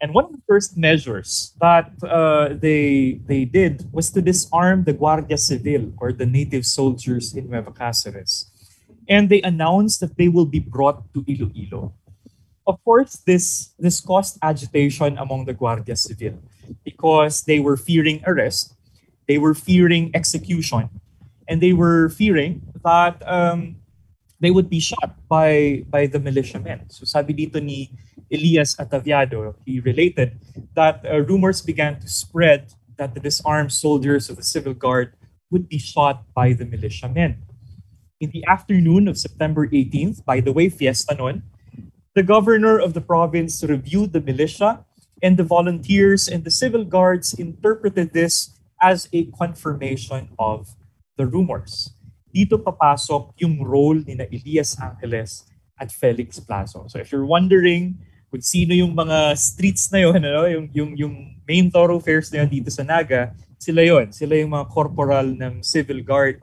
And 0.00 0.14
one 0.14 0.24
of 0.24 0.32
the 0.32 0.42
first 0.48 0.76
measures 0.76 1.52
that 1.60 1.92
uh, 2.04 2.56
they, 2.56 3.20
they 3.26 3.44
did 3.44 3.84
was 3.92 4.10
to 4.12 4.20
disarm 4.20 4.84
the 4.84 4.92
Guardia 4.92 5.36
Civil, 5.36 5.92
or 5.98 6.12
the 6.12 6.26
native 6.26 6.64
soldiers 6.64 7.34
in 7.34 7.50
Nueva 7.50 7.70
Cáceres. 7.70 8.48
And 9.08 9.28
they 9.28 9.42
announced 9.42 10.00
that 10.00 10.16
they 10.16 10.28
will 10.28 10.46
be 10.46 10.58
brought 10.58 11.12
to 11.12 11.24
Iloilo 11.28 11.92
of 12.66 12.82
course, 12.84 13.20
this 13.24 13.72
this 13.78 14.00
caused 14.00 14.38
agitation 14.42 15.18
among 15.18 15.44
the 15.44 15.54
Guardia 15.54 15.96
Civil 15.96 16.40
because 16.84 17.44
they 17.44 17.60
were 17.60 17.76
fearing 17.76 18.22
arrest, 18.26 18.74
they 19.28 19.38
were 19.38 19.54
fearing 19.54 20.10
execution, 20.14 20.88
and 21.48 21.60
they 21.60 21.72
were 21.72 22.08
fearing 22.08 22.62
that 22.84 23.20
um, 23.28 23.76
they 24.40 24.50
would 24.50 24.68
be 24.68 24.80
shot 24.80 25.16
by 25.28 25.84
by 25.88 26.06
the 26.06 26.18
militiamen. 26.18 26.88
So 26.88 27.04
sabi 27.04 27.34
dito 27.34 27.60
ni 27.60 27.92
Elias 28.32 28.76
Ataviado, 28.76 29.54
he 29.64 29.80
related 29.80 30.40
that 30.74 31.04
uh, 31.04 31.20
rumors 31.24 31.60
began 31.60 32.00
to 32.00 32.08
spread 32.08 32.72
that 32.96 33.14
the 33.14 33.20
disarmed 33.20 33.72
soldiers 33.72 34.30
of 34.30 34.36
the 34.36 34.46
civil 34.46 34.72
guard 34.74 35.12
would 35.50 35.68
be 35.68 35.78
shot 35.78 36.24
by 36.34 36.52
the 36.52 36.64
militiamen. 36.64 37.42
In 38.20 38.30
the 38.30 38.44
afternoon 38.46 39.08
of 39.08 39.18
September 39.18 39.66
18th, 39.68 40.24
by 40.24 40.40
the 40.40 40.52
way, 40.52 40.70
fiesta 40.70 41.14
noon, 41.14 41.42
the 42.14 42.22
governor 42.22 42.78
of 42.78 42.94
the 42.94 43.02
province 43.02 43.62
reviewed 43.62 44.14
the 44.14 44.22
militia, 44.22 44.86
and 45.22 45.36
the 45.36 45.46
volunteers 45.46 46.28
and 46.28 46.44
the 46.44 46.50
civil 46.50 46.84
guards 46.84 47.34
interpreted 47.34 48.12
this 48.12 48.60
as 48.82 49.08
a 49.12 49.24
confirmation 49.32 50.28
of 50.38 50.74
the 51.16 51.26
rumors. 51.26 51.96
Dito 52.28 52.58
papasok 52.58 53.32
yung 53.40 53.62
role 53.62 54.02
ni 54.04 54.18
na 54.18 54.26
Elias 54.28 54.76
Angeles 54.76 55.48
at 55.80 55.88
Felix 55.88 56.42
Plazo. 56.42 56.90
So 56.90 56.98
if 56.98 57.08
you're 57.08 57.24
wondering 57.24 57.96
kung 58.28 58.42
sino 58.42 58.74
yung 58.74 58.92
mga 58.92 59.38
streets 59.38 59.88
na 59.94 60.04
yun, 60.04 60.18
ano, 60.18 60.44
yung, 60.50 60.66
yung, 60.74 60.90
yung 60.98 61.14
main 61.46 61.70
thoroughfares 61.70 62.28
na 62.34 62.42
yun 62.42 62.50
dito 62.50 62.68
sa 62.68 62.82
Naga, 62.82 63.30
sila 63.56 63.80
yon 63.80 64.10
Sila 64.10 64.34
yung 64.36 64.52
mga 64.52 64.66
corporal 64.68 65.24
ng 65.24 65.62
civil 65.62 66.02
guard 66.02 66.42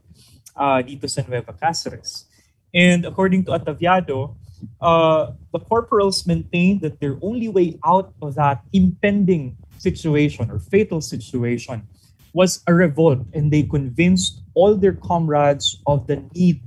uh, 0.55 0.81
dito 0.81 1.05
sa 1.05 1.21
Nueva 1.27 1.53
Cáceres. 1.53 2.25
And 2.71 3.03
according 3.05 3.43
to 3.45 3.51
Ataviado, 3.51 4.39
uh, 4.81 5.31
the 5.53 5.59
corporals 5.59 6.25
maintained 6.25 6.81
that 6.81 6.99
their 6.99 7.17
only 7.21 7.47
way 7.47 7.77
out 7.85 8.13
of 8.21 8.35
that 8.35 8.63
impending 8.73 9.57
situation 9.77 10.49
or 10.49 10.59
fatal 10.59 11.01
situation 11.01 11.87
was 12.33 12.63
a 12.67 12.73
revolt, 12.73 13.19
and 13.33 13.51
they 13.51 13.63
convinced 13.63 14.41
all 14.53 14.75
their 14.75 14.93
comrades 14.93 15.81
of 15.85 16.07
the 16.07 16.23
need 16.33 16.61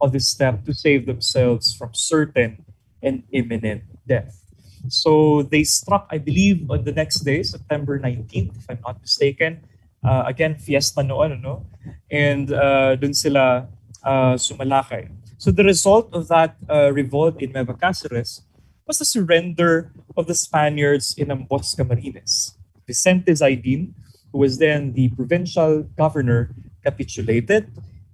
of 0.00 0.12
this 0.12 0.28
step 0.28 0.64
to 0.64 0.72
save 0.72 1.06
themselves 1.06 1.74
from 1.74 1.90
certain 1.92 2.64
and 3.02 3.22
imminent 3.32 3.82
death. 4.06 4.44
So 4.88 5.42
they 5.42 5.64
struck, 5.64 6.06
I 6.10 6.18
believe, 6.18 6.70
on 6.70 6.84
the 6.84 6.92
next 6.92 7.20
day, 7.20 7.42
September 7.42 7.98
19th, 7.98 8.56
if 8.56 8.66
I'm 8.70 8.78
not 8.86 9.00
mistaken. 9.00 9.60
Uh, 10.04 10.22
again, 10.26 10.54
fiesta 10.56 11.02
noon, 11.02 11.42
no? 11.42 11.66
And 12.10 12.52
uh, 12.52 12.94
dun 12.94 13.12
sila 13.12 13.66
uh, 14.04 14.34
Sumalakay. 14.38 15.10
So 15.38 15.52
the 15.52 15.62
result 15.62 16.10
of 16.12 16.26
that 16.28 16.56
uh, 16.68 16.90
revolt 16.92 17.40
in 17.40 17.52
Nueva 17.52 17.74
Cáceres 17.74 18.42
was 18.88 18.98
the 18.98 19.04
surrender 19.04 19.92
of 20.16 20.26
the 20.26 20.34
Spaniards 20.34 21.14
in 21.16 21.28
Ambos 21.28 21.78
Camarines. 21.78 22.58
Vicente 22.84 23.30
Zaidin, 23.30 23.94
who 24.32 24.38
was 24.38 24.58
then 24.58 24.94
the 24.94 25.10
provincial 25.10 25.84
governor, 25.96 26.50
capitulated, 26.82 27.70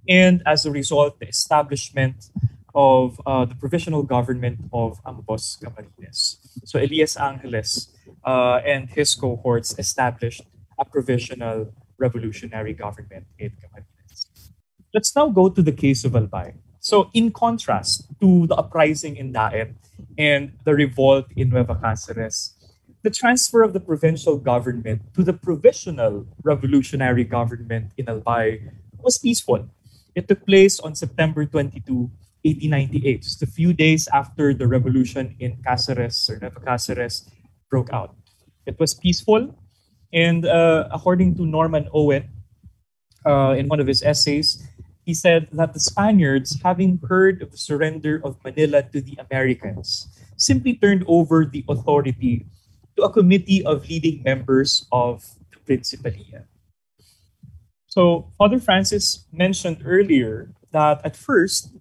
and 0.07 0.43
as 0.45 0.67
a 0.67 0.71
result, 0.71 1.19
the 1.19 1.27
establishment 1.27 2.29
of 2.75 3.19
uh, 3.25 3.45
the 3.45 3.55
provisional 3.55 4.03
government 4.03 4.59
of 4.71 5.01
Ambos 5.03 5.57
Camarines. 5.57 6.37
So 6.63 6.77
Elias 6.77 7.17
Angeles 7.17 7.89
uh, 8.23 8.61
and 8.63 8.87
his 8.87 9.15
cohorts 9.15 9.73
established 9.79 10.43
a 10.77 10.85
provisional 10.85 11.73
revolutionary 11.97 12.73
government 12.73 13.25
in 13.39 13.49
Camarines. 13.57 14.51
Let's 14.93 15.15
now 15.15 15.29
go 15.29 15.49
to 15.49 15.63
the 15.63 15.71
case 15.71 16.05
of 16.05 16.11
Albay. 16.11 16.53
So 16.85 17.09
in 17.17 17.33
contrast 17.33 18.05
to 18.21 18.45
the 18.45 18.53
uprising 18.53 19.17
in 19.17 19.33
Daet 19.33 19.73
and 20.21 20.53
the 20.65 20.75
revolt 20.75 21.25
in 21.35 21.49
Nueva 21.49 21.73
Cáceres, 21.81 22.53
the 23.01 23.09
transfer 23.09 23.63
of 23.63 23.73
the 23.73 23.79
provincial 23.79 24.37
government 24.37 25.01
to 25.15 25.23
the 25.23 25.33
provisional 25.33 26.27
revolutionary 26.43 27.23
government 27.23 27.89
in 27.97 28.05
Albay 28.05 28.69
was 29.01 29.17
peaceful. 29.17 29.65
It 30.13 30.27
took 30.27 30.45
place 30.45 30.79
on 30.79 30.93
September 30.93 31.43
22, 31.49 31.89
1898, 32.45 33.23
just 33.23 33.41
a 33.41 33.47
few 33.49 33.73
days 33.73 34.07
after 34.13 34.53
the 34.53 34.67
revolution 34.67 35.33
in 35.39 35.57
Cáceres 35.65 36.29
or 36.29 36.37
Nueva 36.37 36.59
Cáceres 36.59 37.25
broke 37.67 37.89
out. 37.93 38.13
It 38.67 38.77
was 38.77 38.93
peaceful, 38.93 39.57
and 40.13 40.45
uh, 40.45 40.87
according 40.93 41.33
to 41.37 41.47
Norman 41.49 41.89
Owen, 41.95 42.29
uh, 43.25 43.57
in 43.57 43.67
one 43.67 43.79
of 43.79 43.87
his 43.87 44.03
essays, 44.03 44.61
he 45.05 45.13
said 45.13 45.47
that 45.53 45.73
the 45.73 45.79
Spaniards, 45.79 46.57
having 46.63 46.99
heard 47.07 47.41
of 47.41 47.51
the 47.51 47.57
surrender 47.57 48.19
of 48.25 48.41
Manila 48.43 48.81
to 48.89 48.99
the 48.99 49.17
Americans, 49.29 50.09
simply 50.35 50.73
turned 50.73 51.05
over 51.07 51.45
the 51.45 51.63
authority 51.69 52.45
to 52.97 53.03
a 53.03 53.11
committee 53.13 53.63
of 53.63 53.87
leading 53.87 54.23
members 54.23 54.87
of 54.91 55.23
the 55.53 55.61
Principalia. 55.61 56.49
So, 57.85 58.33
Father 58.37 58.59
Francis 58.59 59.27
mentioned 59.31 59.83
earlier 59.85 60.51
that 60.71 60.99
at 61.05 61.15
first, 61.15 61.71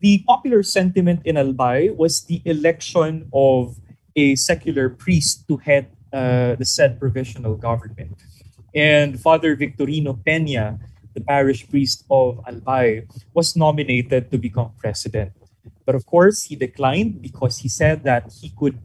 the 0.00 0.22
popular 0.26 0.62
sentiment 0.62 1.22
in 1.24 1.36
Albay 1.36 1.94
was 1.94 2.24
the 2.26 2.42
election 2.44 3.30
of 3.32 3.78
a 4.16 4.34
secular 4.34 4.90
priest 4.90 5.46
to 5.48 5.56
head 5.56 5.86
uh, 6.12 6.56
the 6.56 6.66
said 6.66 6.98
provisional 6.98 7.56
government. 7.56 8.20
And 8.74 9.20
Father 9.20 9.56
Victorino 9.56 10.12
Peña, 10.12 10.80
the 11.14 11.20
parish 11.20 11.68
priest 11.68 12.04
of 12.10 12.40
Albay, 12.44 13.06
was 13.34 13.56
nominated 13.56 14.30
to 14.30 14.38
become 14.38 14.72
president. 14.78 15.32
But 15.84 15.94
of 15.94 16.06
course, 16.06 16.44
he 16.44 16.56
declined 16.56 17.22
because 17.22 17.58
he 17.58 17.68
said 17.68 18.04
that 18.04 18.32
he 18.40 18.50
could 18.50 18.78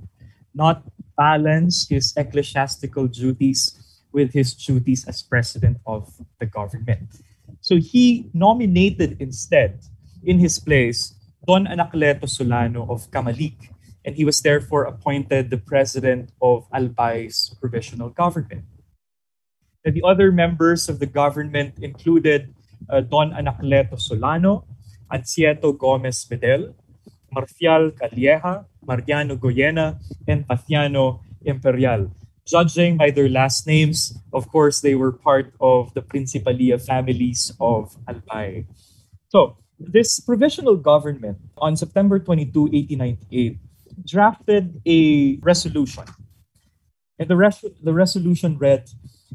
not 0.53 0.84
balance 1.17 1.88
his 1.88 2.13
ecclesiastical 2.15 3.07
duties 3.07 3.77
with 4.12 4.34
his 4.34 4.53
duties 4.53 5.05
as 5.07 5.22
president 5.22 5.77
of 5.86 6.10
the 6.39 6.46
government. 6.46 7.22
So 7.62 7.77
he 7.77 8.29
nominated 8.34 9.17
instead 9.19 9.81
in 10.24 10.39
his 10.39 10.60
place 10.60 11.13
Don 11.46 11.65
Anacleto 11.65 12.27
Solano 12.27 12.86
of 12.89 13.10
Camalig, 13.12 13.55
and 14.03 14.15
he 14.15 14.25
was 14.25 14.41
therefore 14.41 14.83
appointed 14.83 15.50
the 15.50 15.57
president 15.57 16.31
of 16.42 16.70
Albay's 16.72 17.55
provisional 17.59 18.09
government. 18.09 18.66
The 19.87 20.03
other 20.03 20.35
members 20.35 20.89
of 20.89 21.00
the 21.00 21.05
government 21.07 21.79
included 21.79 22.51
uh, 22.91 23.00
Don 23.00 23.31
Anacleto 23.31 23.95
Solano, 23.95 24.67
Aniceto 25.07 25.71
Gomez 25.71 26.27
Medel, 26.27 26.75
Marcial 27.31 27.91
Calleja, 27.95 28.65
Mariano 28.83 29.37
Goyena, 29.37 29.97
and 30.27 30.45
Paciano 30.45 31.21
Imperial. 31.45 32.11
Judging 32.45 32.97
by 32.97 33.11
their 33.11 33.29
last 33.29 33.67
names, 33.67 34.11
of 34.33 34.51
course, 34.51 34.81
they 34.81 34.95
were 34.95 35.11
part 35.11 35.53
of 35.61 35.93
the 35.93 36.01
Principalia 36.01 36.75
families 36.79 37.51
of 37.59 37.95
Albay. 38.07 38.67
So, 39.29 39.55
this 39.79 40.19
provisional 40.19 40.75
government 40.75 41.37
on 41.59 41.75
September 41.77 42.19
22, 42.19 42.71
1898, 42.71 43.57
drafted 44.03 44.81
a 44.85 45.37
resolution. 45.43 46.03
And 47.19 47.29
the, 47.29 47.35
res- 47.35 47.63
the 47.83 47.93
resolution 47.93 48.57
read 48.57 48.89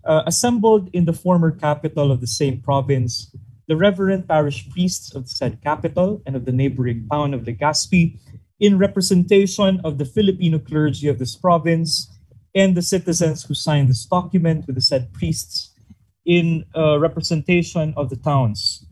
uh, 0.05 0.23
Assembled 0.27 0.91
in 0.93 1.05
the 1.05 1.13
former 1.13 1.51
capital 1.51 2.11
of 2.11 2.21
the 2.21 2.27
same 2.27 2.61
province, 2.61 3.35
the 3.69 3.77
reverend 3.77 4.29
parish 4.29 4.69
priests 4.71 5.15
of 5.15 5.25
the 5.25 5.31
said 5.31 5.63
capital 5.63 6.23
and 6.27 6.35
of 6.37 6.45
the 6.45 6.53
neighboring 6.53 7.07
town 7.11 7.35
of 7.35 7.43
Legazpi, 7.43 8.19
in 8.59 8.79
representation 8.79 9.81
of 9.85 9.99
the 9.99 10.05
Filipino 10.05 10.59
clergy 10.59 11.09
of 11.09 11.19
this 11.19 11.37
province 11.37 12.11
and 12.55 12.77
the 12.77 12.83
citizens 12.83 13.45
who 13.45 13.55
signed 13.55 13.89
this 13.89 14.05
document 14.05 14.67
with 14.67 14.77
the 14.77 14.83
said 14.83 15.13
priests, 15.13 15.73
in 16.25 16.65
uh, 16.77 16.99
representation 16.99 17.95
of 17.97 18.11
the 18.11 18.17
towns. 18.17 18.87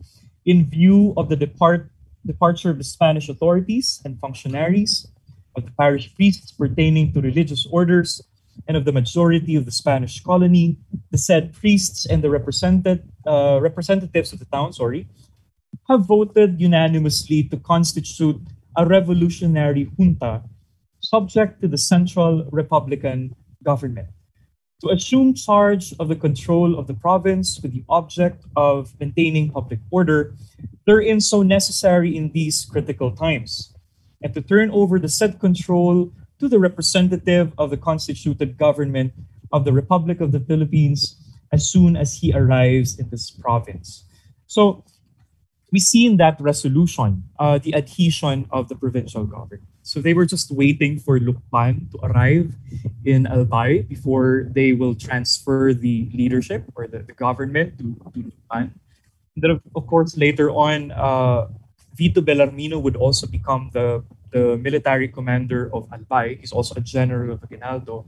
In 0.45 0.69
view 0.69 1.13
of 1.17 1.29
the 1.29 1.35
depart, 1.35 1.91
departure 2.25 2.69
of 2.69 2.77
the 2.77 2.83
Spanish 2.83 3.29
authorities 3.29 4.01
and 4.03 4.19
functionaries, 4.19 5.07
of 5.55 5.65
the 5.65 5.71
parish 5.77 6.13
priests 6.15 6.51
pertaining 6.51 7.13
to 7.13 7.21
religious 7.21 7.67
orders, 7.71 8.21
and 8.67 8.77
of 8.77 8.85
the 8.85 8.91
majority 8.91 9.55
of 9.55 9.65
the 9.65 9.71
Spanish 9.71 10.21
colony, 10.23 10.77
the 11.11 11.17
said 11.17 11.53
priests 11.53 12.05
and 12.05 12.23
the 12.23 12.29
represented, 12.29 13.03
uh, 13.25 13.59
representatives 13.61 14.33
of 14.33 14.39
the 14.39 14.45
town, 14.45 14.73
sorry, 14.73 15.07
have 15.89 16.05
voted 16.05 16.59
unanimously 16.59 17.43
to 17.43 17.57
constitute 17.57 18.39
a 18.77 18.85
revolutionary 18.85 19.89
junta 19.97 20.43
subject 21.01 21.61
to 21.61 21.67
the 21.67 21.77
central 21.77 22.47
republican 22.51 23.35
government. 23.63 24.07
To 24.81 24.89
assume 24.89 25.33
charge 25.33 25.93
of 25.99 26.07
the 26.07 26.15
control 26.15 26.77
of 26.79 26.87
the 26.87 26.93
province 26.93 27.59
with 27.61 27.73
the 27.73 27.83
object 27.89 28.43
of 28.55 28.93
maintaining 28.99 29.51
public 29.51 29.79
order, 29.91 30.33
therein 30.87 31.21
so 31.21 31.43
necessary 31.43 32.15
in 32.15 32.31
these 32.31 32.65
critical 32.65 33.11
times, 33.11 33.73
and 34.23 34.33
to 34.33 34.41
turn 34.41 34.71
over 34.71 34.97
the 34.97 35.09
said 35.09 35.39
control 35.39 36.11
to 36.41 36.49
the 36.49 36.57
representative 36.57 37.53
of 37.57 37.69
the 37.69 37.77
constituted 37.77 38.57
government 38.57 39.13
of 39.53 39.63
the 39.63 39.71
Republic 39.71 40.19
of 40.19 40.33
the 40.33 40.39
Philippines 40.41 41.15
as 41.53 41.69
soon 41.69 41.95
as 41.95 42.17
he 42.17 42.33
arrives 42.33 42.97
in 42.97 43.09
this 43.13 43.29
province. 43.29 44.03
So 44.47 44.83
we 45.71 45.79
see 45.79 46.05
in 46.09 46.17
that 46.17 46.41
resolution 46.41 47.23
uh, 47.37 47.59
the 47.61 47.75
adhesion 47.75 48.49
of 48.49 48.69
the 48.69 48.75
provincial 48.75 49.23
government. 49.23 49.69
So 49.83 50.01
they 50.01 50.13
were 50.13 50.25
just 50.25 50.49
waiting 50.51 50.99
for 50.99 51.19
Lucban 51.19 51.89
to 51.91 51.97
arrive 52.03 52.53
in 53.05 53.25
Albay 53.25 53.87
before 53.87 54.49
they 54.49 54.73
will 54.73 54.95
transfer 54.95 55.73
the 55.73 56.09
leadership 56.13 56.65
or 56.75 56.87
the, 56.87 56.99
the 56.99 57.13
government 57.13 57.77
to, 57.79 57.95
to. 58.13 58.31
And 58.51 58.73
then, 59.37 59.61
of 59.75 59.87
course, 59.87 60.17
later 60.17 60.49
on, 60.49 60.91
uh, 60.91 61.47
Vito 61.95 62.21
Belarmino 62.21 62.81
would 62.81 62.95
also 62.95 63.27
become 63.27 63.69
the, 63.73 64.03
the 64.31 64.57
military 64.57 65.07
commander 65.07 65.69
of 65.73 65.89
Albay. 65.89 66.39
He's 66.39 66.51
also 66.51 66.75
a 66.75 66.81
general 66.81 67.33
of 67.33 67.43
Aguinaldo. 67.43 68.05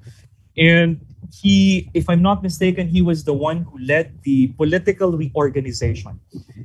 And 0.57 1.01
he, 1.31 1.89
if 1.93 2.09
I'm 2.09 2.21
not 2.21 2.43
mistaken, 2.43 2.88
he 2.88 3.01
was 3.01 3.23
the 3.23 3.33
one 3.33 3.63
who 3.63 3.79
led 3.79 4.21
the 4.23 4.47
political 4.55 5.17
reorganization. 5.17 6.19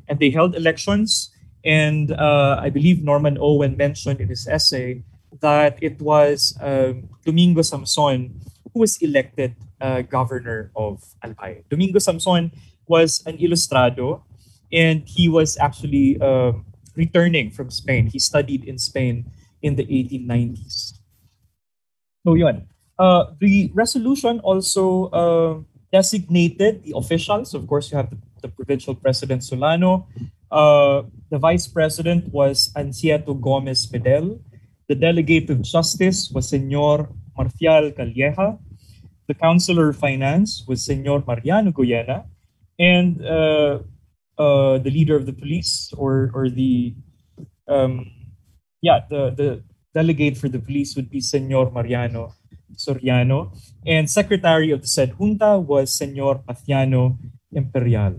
And 0.09 0.18
they 0.18 0.31
held 0.31 0.55
elections 0.55 1.33
and 1.64 2.12
uh, 2.12 2.61
I 2.61 2.71
believe 2.71 3.03
Norman 3.03 3.37
Owen 3.40 3.77
mentioned 3.77 4.21
in 4.21 4.29
his 4.29 4.47
essay 4.47 5.03
that 5.40 5.79
it 5.83 6.01
was 6.01 6.57
um, 6.61 7.09
Domingo 7.25 7.62
Samson 7.62 8.40
who 8.73 8.81
was 8.81 8.97
elected 9.03 9.55
uh, 9.81 10.03
governor 10.03 10.71
of 10.77 11.05
Albay. 11.25 11.64
Domingo 11.68 11.99
Samson 11.99 12.53
was 12.87 13.23
an 13.27 13.37
ilustrado 13.38 14.23
and 14.73 15.03
he 15.07 15.29
was 15.29 15.57
actually 15.59 16.18
uh, 16.21 16.53
returning 16.97 17.51
from 17.51 17.71
Spain. 17.71 18.07
He 18.07 18.18
studied 18.18 18.64
in 18.64 18.79
Spain 18.79 19.31
in 19.62 19.77
the 19.77 19.85
1890s. 19.85 20.99
So 22.27 22.35
yun. 22.35 22.68
Uh, 22.99 23.33
the 23.40 23.71
resolution 23.75 24.40
also 24.40 25.07
uh, 25.14 25.62
designated 25.92 26.83
the 26.83 26.92
officials. 26.97 27.55
Of 27.55 27.66
course, 27.66 27.92
you 27.92 27.97
have 27.97 28.11
the, 28.11 28.18
the 28.42 28.49
provincial 28.49 28.94
president 28.94 29.44
Solano, 29.44 30.09
uh, 30.51 31.03
the 31.31 31.38
vice 31.38 31.66
president 31.66 32.33
was 32.33 32.73
Aniceto 32.75 33.38
Gomez 33.38 33.87
Medel. 33.88 34.40
The 34.88 34.94
delegate 34.94 35.51
of 35.51 35.62
justice 35.62 36.31
was 36.31 36.49
Senor 36.49 37.09
Marcial 37.37 37.92
Calleja. 37.92 38.59
The 39.27 39.35
councilor 39.35 39.90
of 39.90 39.97
finance 39.97 40.64
was 40.66 40.85
Senor 40.85 41.23
Mariano 41.27 41.71
Goyena. 41.71 42.25
And 42.79 43.21
uh, 43.25 43.81
uh, 44.38 44.79
the 44.79 44.90
leader 44.90 45.16
of 45.16 45.27
the 45.27 45.33
police 45.33 45.92
or, 45.97 46.31
or 46.33 46.49
the, 46.49 46.94
um, 47.66 48.11
yeah, 48.81 49.01
the, 49.09 49.31
the 49.31 49.62
delegate 49.95 50.37
for 50.37 50.49
the 50.49 50.59
police 50.59 50.95
would 50.97 51.11
be 51.11 51.21
Senor 51.21 51.71
Mariano 51.71 52.35
Soriano. 52.77 53.57
And 53.87 54.11
secretary 54.11 54.71
of 54.71 54.83
the 54.83 54.88
said 54.88 55.14
junta 55.19 55.59
was 55.59 55.95
Senor 55.95 56.43
Paciano 56.47 57.19
Imperial. 57.53 58.14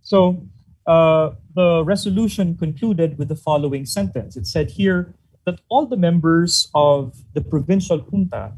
So 0.00 0.46
uh, 0.86 1.30
the 1.54 1.84
resolution 1.84 2.56
concluded 2.56 3.18
with 3.18 3.28
the 3.28 3.36
following 3.36 3.86
sentence. 3.86 4.36
It 4.36 4.46
said 4.46 4.70
here 4.70 5.14
that 5.44 5.60
all 5.68 5.86
the 5.86 5.96
members 5.96 6.68
of 6.74 7.22
the 7.34 7.40
provincial 7.40 7.98
junta 7.98 8.52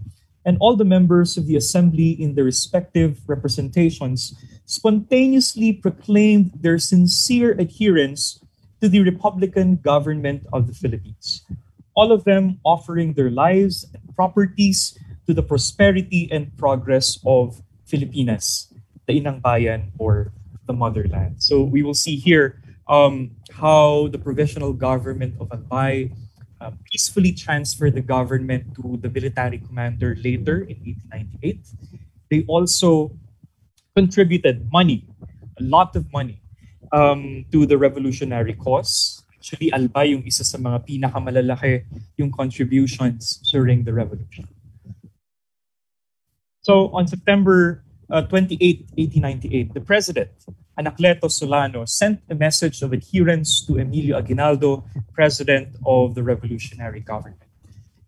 and 0.47 0.57
all 0.61 0.77
the 0.77 0.85
members 0.85 1.37
of 1.37 1.47
the 1.47 1.57
assembly 1.57 2.11
in 2.11 2.35
their 2.35 2.45
respective 2.45 3.21
representations 3.27 4.37
spontaneously 4.67 5.73
proclaimed 5.73 6.53
their 6.61 6.79
sincere 6.79 7.53
adherence 7.59 8.44
to 8.85 8.93
the 8.93 9.01
Republican 9.01 9.81
government 9.81 10.45
of 10.53 10.69
the 10.69 10.77
Philippines, 10.77 11.49
all 11.97 12.13
of 12.13 12.21
them 12.29 12.61
offering 12.69 13.17
their 13.17 13.33
lives 13.33 13.89
and 13.97 14.05
properties 14.13 14.93
to 15.25 15.33
the 15.33 15.41
prosperity 15.41 16.29
and 16.29 16.53
progress 16.61 17.17
of 17.25 17.65
Filipinas, 17.89 18.69
the 19.09 19.17
Inang 19.17 19.41
Bayan 19.41 19.89
or 19.97 20.37
the 20.69 20.77
motherland. 20.77 21.41
So 21.41 21.65
we 21.65 21.81
will 21.81 21.97
see 21.97 22.17
here 22.21 22.61
um, 22.87 23.33
how 23.57 24.13
the 24.13 24.21
provisional 24.21 24.75
government 24.75 25.41
of 25.41 25.49
Albay 25.49 26.13
uh, 26.61 26.77
peacefully 26.85 27.33
transferred 27.33 27.95
the 27.97 28.05
government 28.05 28.77
to 28.77 29.01
the 29.01 29.09
military 29.09 29.65
commander 29.65 30.13
later 30.21 30.69
in 30.69 30.77
1898. 31.41 31.57
They 32.29 32.45
also 32.53 33.17
contributed 33.97 34.69
money, 34.71 35.09
a 35.57 35.65
lot 35.65 35.97
of 35.97 36.13
money, 36.13 36.44
um, 36.95 37.45
to 37.51 37.67
the 37.67 37.77
revolutionary 37.77 38.55
cause. 38.55 39.23
Actually, 39.35 39.75
Albay 39.75 40.15
yung 40.15 40.23
isa 40.23 40.47
sa 40.47 40.57
mga 40.57 40.87
pinakamalalaki 40.87 41.83
yung 42.17 42.31
contributions 42.31 43.43
during 43.51 43.83
the 43.83 43.93
revolution. 43.93 44.47
So 46.63 46.89
on 46.97 47.11
September 47.11 47.85
uh, 48.09 48.23
28, 48.23 48.95
1898, 48.97 49.75
the 49.75 49.81
president, 49.83 50.31
Anacleto 50.79 51.31
Solano, 51.31 51.85
sent 51.85 52.23
a 52.31 52.35
message 52.35 52.81
of 52.81 52.93
adherence 52.93 53.61
to 53.67 53.79
Emilio 53.79 54.17
Aguinaldo, 54.17 54.85
president 55.13 55.77
of 55.85 56.15
the 56.15 56.23
revolutionary 56.23 57.01
government. 57.01 57.43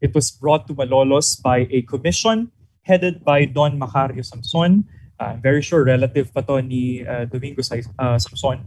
It 0.00 0.14
was 0.14 0.30
brought 0.30 0.66
to 0.68 0.74
Malolos 0.74 1.40
by 1.42 1.68
a 1.70 1.82
commission 1.82 2.50
headed 2.82 3.24
by 3.24 3.44
Don 3.44 3.78
Macario 3.78 4.24
Samson, 4.24 4.86
I'm 5.18 5.40
very 5.40 5.62
sure 5.62 5.84
relative 5.84 6.32
pa 6.32 6.40
to 6.42 6.60
ni 6.60 7.06
uh, 7.06 7.24
Domingo 7.24 7.62
uh, 7.62 8.18
Samson. 8.18 8.64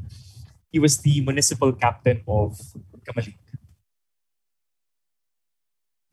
He 0.71 0.79
was 0.79 0.97
the 0.97 1.21
municipal 1.21 1.73
captain 1.73 2.21
of 2.27 2.57
Kamalig. 3.05 3.37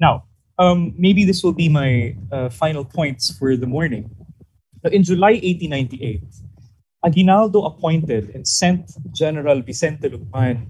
Now, 0.00 0.24
um, 0.58 0.94
maybe 0.96 1.24
this 1.24 1.42
will 1.42 1.52
be 1.52 1.68
my 1.68 2.16
uh, 2.32 2.48
final 2.48 2.84
points 2.84 3.30
for 3.36 3.56
the 3.56 3.66
morning. 3.66 4.10
In 4.92 5.02
July 5.02 5.40
1898, 5.42 6.22
Aguinaldo 7.04 7.64
appointed 7.64 8.30
and 8.34 8.46
sent 8.46 8.92
General 9.12 9.60
Vicente 9.60 10.08
Lukban 10.08 10.66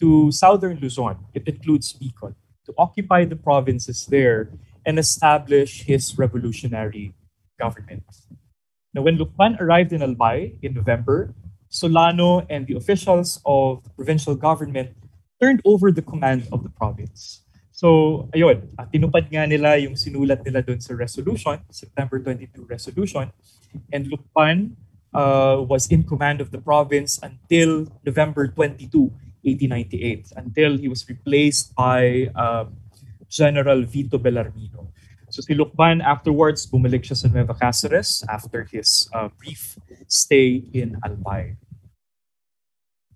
to 0.00 0.32
southern 0.32 0.78
Luzon, 0.78 1.16
it 1.32 1.46
includes 1.46 1.92
Bicol, 1.92 2.34
to 2.66 2.74
occupy 2.76 3.24
the 3.24 3.36
provinces 3.36 4.06
there 4.06 4.50
and 4.84 4.98
establish 4.98 5.82
his 5.82 6.18
revolutionary 6.18 7.14
government. 7.58 8.02
Now, 8.92 9.02
when 9.02 9.16
Lukban 9.16 9.60
arrived 9.60 9.92
in 9.92 10.00
Albay 10.00 10.60
in 10.60 10.74
November, 10.74 11.34
Solano 11.72 12.44
and 12.50 12.66
the 12.66 12.76
officials 12.76 13.40
of 13.46 13.82
the 13.84 13.90
provincial 13.90 14.36
government 14.36 14.92
turned 15.40 15.60
over 15.64 15.90
the 15.90 16.02
command 16.02 16.46
of 16.52 16.62
the 16.62 16.68
province. 16.68 17.40
So, 17.72 18.28
ayun, 18.36 18.68
uh, 18.76 18.84
tinupad 18.92 19.32
nga 19.32 19.48
nila 19.48 19.80
yung 19.80 19.96
sinulat 19.96 20.44
nila 20.44 20.60
doon 20.60 20.78
sa 20.78 20.92
resolution, 20.92 21.56
September 21.72 22.20
22 22.20 22.68
resolution. 22.68 23.32
And 23.88 24.12
Lukban 24.12 24.76
uh, 25.16 25.64
was 25.64 25.88
in 25.88 26.04
command 26.04 26.44
of 26.44 26.52
the 26.52 26.60
province 26.60 27.18
until 27.24 27.88
November 28.04 28.46
22, 28.52 28.92
1898, 29.42 30.36
until 30.36 30.76
he 30.76 30.86
was 30.86 31.08
replaced 31.08 31.74
by 31.74 32.28
uh, 32.36 32.68
General 33.32 33.82
Vito 33.88 34.20
Belarmino. 34.20 34.92
So 35.32 35.40
si 35.40 35.56
Lukban 35.56 36.04
afterwards, 36.04 36.68
bumalik 36.68 37.08
siya 37.08 37.16
sa 37.16 37.32
Nueva 37.32 37.56
Cáceres 37.56 38.20
after 38.28 38.68
his 38.68 39.08
uh, 39.16 39.32
brief 39.40 39.80
stay 40.04 40.60
in 40.76 41.00
Albay. 41.00 41.56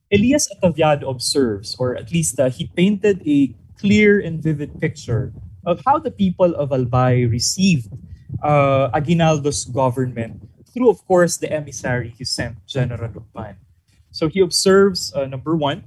Elias 0.09 0.49
Ataviado 0.49 1.13
observes, 1.13 1.77
or 1.77 1.93
at 1.93 2.09
least 2.09 2.41
uh, 2.41 2.49
he 2.49 2.73
painted 2.73 3.21
a 3.29 3.53
clear 3.77 4.17
and 4.17 4.41
vivid 4.41 4.81
picture 4.81 5.37
of 5.69 5.85
how 5.85 6.01
the 6.01 6.09
people 6.11 6.57
of 6.57 6.73
Albay 6.73 7.29
received 7.29 7.93
uh, 8.41 8.89
Aguinaldo's 8.97 9.69
government 9.69 10.41
through, 10.73 10.89
of 10.89 11.05
course, 11.05 11.37
the 11.37 11.53
emissary 11.53 12.17
he 12.17 12.25
sent, 12.25 12.57
General 12.65 13.13
Lucban. 13.13 13.61
So 14.09 14.33
he 14.33 14.41
observes, 14.41 15.13
uh, 15.13 15.29
number 15.29 15.53
one, 15.53 15.85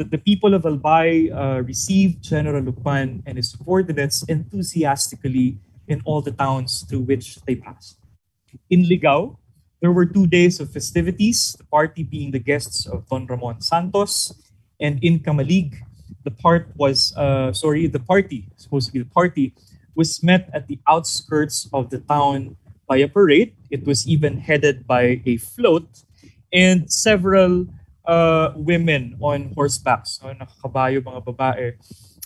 that 0.00 0.10
the 0.10 0.16
people 0.16 0.54
of 0.54 0.62
Albay 0.62 1.28
uh, 1.28 1.60
received 1.60 2.24
General 2.24 2.64
Lucban 2.64 3.22
and 3.26 3.36
his 3.36 3.50
subordinates 3.52 4.24
enthusiastically 4.32 5.58
in 5.88 6.00
all 6.06 6.22
the 6.22 6.32
towns 6.32 6.88
through 6.88 7.04
which 7.04 7.36
they 7.44 7.54
passed. 7.54 8.00
In 8.70 8.88
Ligao, 8.88 9.36
there 9.82 9.92
were 9.92 10.06
two 10.06 10.26
days 10.26 10.58
of 10.58 10.72
festivities, 10.72 11.54
the 11.58 11.64
party 11.64 12.02
being 12.02 12.30
the 12.30 12.38
guests 12.40 12.86
of 12.86 13.06
Don 13.10 13.26
Ramon 13.26 13.60
Santos, 13.60 14.32
and 14.80 15.04
in 15.04 15.20
Camalig, 15.20 15.76
the 16.24 16.30
part 16.30 16.72
was 16.76 17.12
uh, 17.16 17.52
sorry 17.52 17.86
the 17.86 18.00
party 18.00 18.48
supposed 18.56 18.88
to 18.88 18.92
be 18.92 19.00
the 19.00 19.12
party 19.12 19.52
was 19.94 20.22
met 20.22 20.48
at 20.54 20.66
the 20.66 20.80
outskirts 20.88 21.68
of 21.74 21.90
the 21.90 22.00
town 22.00 22.56
by 22.88 22.96
a 22.96 23.08
parade 23.08 23.54
it 23.70 23.86
was 23.86 24.08
even 24.08 24.36
headed 24.38 24.86
by 24.86 25.22
a 25.24 25.36
float 25.38 26.04
and 26.52 26.90
several 26.92 27.66
uh, 28.10 28.50
women 28.58 29.14
on 29.22 29.54
horsebacks 29.54 30.18
no, 30.18 30.34
nakakabayo 30.34 30.98
mga 30.98 31.20
babae 31.22 31.66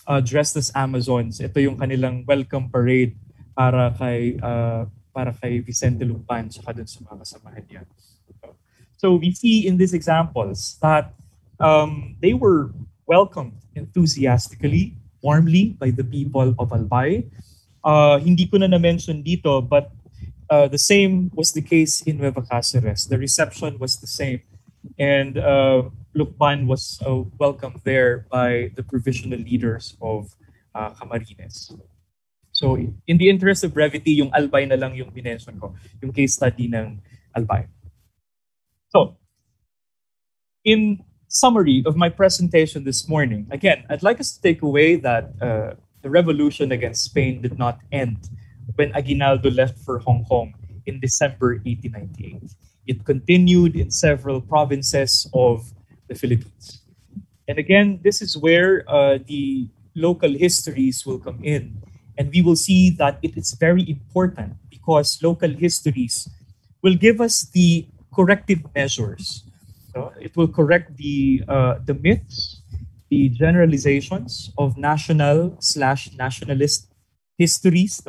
uh, 0.09 0.21
dressed 0.25 0.57
as 0.57 0.73
amazons 0.73 1.37
ito 1.37 1.61
yung 1.61 1.77
kanilang 1.77 2.25
welcome 2.25 2.65
parade 2.73 3.13
para 3.53 3.93
kay 3.93 4.41
uh, 4.41 4.89
para 5.13 5.29
kay 5.37 5.61
Vicente 5.61 6.01
Lumpan 6.01 6.49
saka 6.49 6.73
dun 6.73 6.89
sa 6.89 7.05
mga 7.05 7.21
kasamahan 7.21 7.63
niya 7.69 7.81
so 8.97 9.13
we 9.13 9.29
see 9.29 9.69
in 9.69 9.77
these 9.77 9.93
examples 9.93 10.81
that 10.81 11.13
um, 11.59 12.17
they 12.19 12.33
were 12.33 12.71
welcomed 13.05 13.53
enthusiastically, 13.75 14.95
warmly 15.21 15.77
by 15.79 15.91
the 15.91 16.03
people 16.03 16.55
of 16.57 16.69
Albay. 16.69 17.29
Uh, 17.83 18.17
hindi 18.17 18.47
ko 18.47 18.57
na 18.57 18.67
na-mention 18.67 19.21
dito, 19.21 19.61
but 19.61 19.91
uh, 20.49 20.67
the 20.67 20.77
same 20.77 21.29
was 21.35 21.53
the 21.53 21.61
case 21.61 22.01
in 22.01 22.17
Nueva 22.17 22.41
Cáceres. 22.41 23.07
The 23.07 23.17
reception 23.17 23.77
was 23.77 24.01
the 24.01 24.09
same. 24.09 24.41
And 24.97 25.37
uh, 25.37 25.89
Lukban 26.15 26.67
was 26.67 26.99
uh, 27.05 27.23
welcomed 27.39 27.81
there 27.83 28.25
by 28.31 28.71
the 28.75 28.83
provisional 28.83 29.39
leaders 29.39 29.97
of 30.01 30.35
uh, 30.73 30.91
Camarines. 30.91 31.73
So 32.51 32.77
in 32.77 33.17
the 33.17 33.29
interest 33.29 33.63
of 33.63 33.73
brevity, 33.73 34.11
yung 34.11 34.31
Albay 34.31 34.67
na 34.67 34.75
lang 34.75 34.95
yung 34.95 35.11
minention 35.11 35.59
ko, 35.59 35.75
yung 36.01 36.11
case 36.11 36.35
study 36.35 36.71
ng 36.71 37.01
Albay. 37.35 37.67
So, 38.89 39.17
in 40.63 41.03
summary 41.27 41.83
of 41.85 41.95
my 41.95 42.09
presentation 42.09 42.83
this 42.83 43.09
morning. 43.09 43.47
Again, 43.51 43.83
I'd 43.89 44.03
like 44.03 44.19
us 44.19 44.31
to 44.35 44.41
take 44.41 44.61
away 44.61 44.95
that 44.97 45.33
uh, 45.41 45.75
the 46.01 46.09
revolution 46.09 46.71
against 46.71 47.03
Spain 47.03 47.41
did 47.41 47.59
not 47.59 47.79
end 47.91 48.29
when 48.75 48.95
Aguinaldo 48.95 49.51
left 49.51 49.79
for 49.79 49.99
Hong 49.99 50.23
Kong 50.25 50.53
in 50.85 50.99
December 50.99 51.59
1898. 51.65 52.51
It 52.87 53.05
continued 53.05 53.75
in 53.75 53.91
several 53.91 54.41
provinces 54.41 55.27
of 55.33 55.71
the 56.07 56.15
Philippines. 56.15 56.81
And 57.47 57.57
again, 57.57 57.99
this 58.03 58.21
is 58.21 58.37
where 58.37 58.83
uh, 58.89 59.19
the 59.25 59.67
local 59.95 60.33
histories 60.33 61.05
will 61.05 61.19
come 61.19 61.43
in. 61.43 61.81
And 62.17 62.31
we 62.33 62.41
will 62.41 62.55
see 62.55 62.89
that 62.91 63.19
it 63.21 63.37
is 63.37 63.53
very 63.53 63.89
important 63.89 64.55
because 64.69 65.19
local 65.21 65.49
histories 65.49 66.29
will 66.81 66.95
give 66.95 67.21
us 67.21 67.43
the 67.53 67.87
corrective 68.13 68.63
measures 68.73 69.43
no? 69.95 70.11
It 70.19 70.35
will 70.35 70.47
correct 70.47 70.97
the 70.97 71.43
uh, 71.47 71.79
the 71.85 71.93
myths, 71.95 72.61
the 73.09 73.29
generalizations 73.29 74.51
of 74.57 74.77
national 74.77 75.55
slash 75.59 76.11
nationalist 76.17 76.91
histories? 77.37 78.03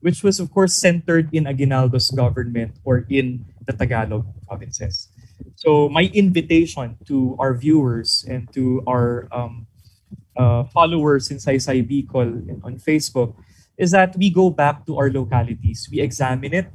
Which 0.00 0.22
was 0.22 0.40
of 0.40 0.50
course 0.50 0.74
centered 0.74 1.28
in 1.32 1.46
Aguinaldo's 1.46 2.10
government 2.10 2.76
or 2.84 3.06
in 3.08 3.44
the 3.66 3.72
Tagalog 3.72 4.26
provinces. 4.46 5.08
So 5.56 5.88
my 5.88 6.10
invitation 6.12 6.96
to 7.06 7.36
our 7.38 7.54
viewers 7.54 8.24
and 8.28 8.50
to 8.52 8.82
our 8.86 9.28
um, 9.32 9.66
uh, 10.36 10.64
followers 10.64 11.30
in 11.30 11.38
Saysay 11.38 11.80
Bicol 11.82 12.60
on 12.62 12.76
Facebook 12.76 13.34
is 13.76 13.90
that 13.90 14.16
we 14.16 14.30
go 14.30 14.50
back 14.50 14.86
to 14.86 14.96
our 14.96 15.10
localities, 15.10 15.88
we 15.90 16.00
examine 16.00 16.54
it, 16.54 16.68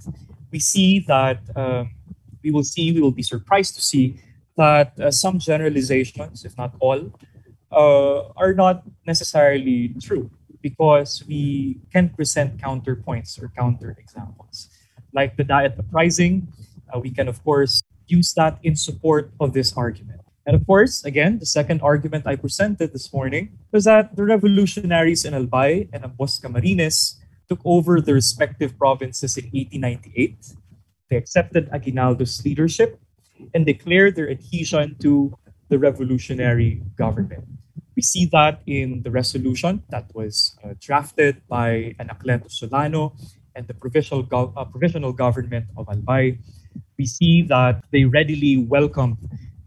we 0.52 0.60
see 0.60 1.00
that 1.08 1.40
um, 1.56 1.92
we 2.44 2.52
will 2.52 2.64
see, 2.64 2.92
we 2.92 3.02
will 3.02 3.12
be 3.12 3.24
surprised 3.24 3.76
to 3.76 3.82
see 3.82 4.18
that 4.58 4.94
uh, 5.00 5.10
some 5.10 5.40
generalizations, 5.40 6.46
if 6.46 6.58
not 6.58 6.76
all, 6.80 7.12
uh, 7.72 8.28
are 8.36 8.54
not 8.54 8.84
necessarily 9.08 9.96
true 10.02 10.30
because 10.62 11.24
we 11.28 11.80
can 11.91 12.10
present 12.10 12.58
counterpoints 12.58 13.41
or 13.41 13.52
counter 13.58 13.95
examples. 13.97 14.69
Like 15.13 15.36
the 15.36 15.43
Daet 15.43 15.78
uprising, 15.78 16.47
uh, 16.93 17.00
we 17.00 17.12
can, 17.12 17.28
of 17.28 17.43
course, 17.43 17.82
use 18.08 18.34
that 18.34 18.60
in 18.63 18.76
support 18.76 19.32
of 19.39 19.54
this 19.54 19.74
argument. 19.76 20.21
And 20.45 20.56
of 20.56 20.65
course, 20.65 21.06
again, 21.06 21.39
the 21.39 21.45
second 21.45 21.82
argument 21.82 22.26
I 22.26 22.36
presented 22.36 22.93
this 22.93 23.13
morning 23.13 23.58
was 23.71 23.86
that 23.86 24.15
the 24.15 24.26
revolutionaries 24.26 25.24
in 25.26 25.34
Albay 25.34 25.88
and 25.93 26.04
Ambos 26.04 26.41
Camarines 26.41 27.21
took 27.47 27.62
over 27.63 28.02
the 28.02 28.13
respective 28.13 28.78
provinces 28.78 29.38
in 29.38 29.45
1898. 29.45 30.56
They 31.10 31.17
accepted 31.17 31.69
Aguinaldo's 31.69 32.43
leadership 32.43 33.00
and 33.54 33.65
declared 33.65 34.15
their 34.15 34.30
adhesion 34.30 34.95
to 35.02 35.38
the 35.69 35.78
revolutionary 35.78 36.82
government. 36.97 37.45
We 38.02 38.06
see 38.06 38.26
that 38.34 38.64
in 38.66 39.04
the 39.04 39.12
resolution 39.12 39.84
that 39.94 40.10
was 40.16 40.58
uh, 40.66 40.74
drafted 40.82 41.48
by 41.48 41.94
Anacleto 42.02 42.50
Solano 42.50 43.14
and 43.54 43.68
the 43.68 43.76
provisional, 43.76 44.26
uh, 44.34 44.66
provisional 44.66 45.14
government 45.14 45.68
of 45.78 45.86
Albay. 45.86 46.40
We 46.98 47.06
see 47.06 47.44
that 47.44 47.84
they 47.92 48.06
readily 48.06 48.58
welcomed 48.58 49.18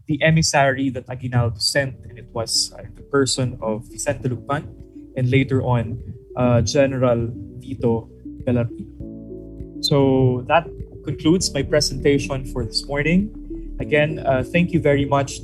the 0.07 0.21
emissary 0.21 0.89
that 0.89 1.07
Aguinaldo 1.07 1.59
sent, 1.59 1.95
and 2.03 2.19
it 2.19 2.27
was 2.33 2.75
uh, 2.75 2.83
the 2.95 3.03
person 3.03 3.57
of 3.61 3.87
Vicente 3.87 4.27
Lucban 4.27 4.67
and 5.15 5.31
later 5.31 5.63
on 5.63 5.95
uh, 6.35 6.59
General 6.59 7.31
Vito 7.63 8.09
Belarmino. 8.43 9.79
So 9.79 10.43
that 10.49 10.67
concludes 11.05 11.53
my 11.53 11.63
presentation 11.63 12.43
for 12.51 12.65
this 12.65 12.85
morning. 12.85 13.31
Again, 13.79 14.19
uh, 14.19 14.43
thank 14.43 14.73
you 14.73 14.81
very 14.81 15.05
much 15.05 15.39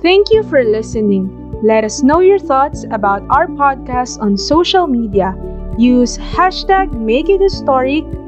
Thank 0.00 0.30
you 0.30 0.44
for 0.44 0.62
listening. 0.62 1.26
Let 1.62 1.82
us 1.82 2.04
know 2.04 2.20
your 2.20 2.38
thoughts 2.38 2.84
about 2.92 3.26
our 3.30 3.48
podcast 3.48 4.22
on 4.22 4.36
social 4.36 4.86
media. 4.86 5.34
Use 5.76 6.18
hashtag 6.18 6.92
Make 6.92 7.28
It 7.28 7.42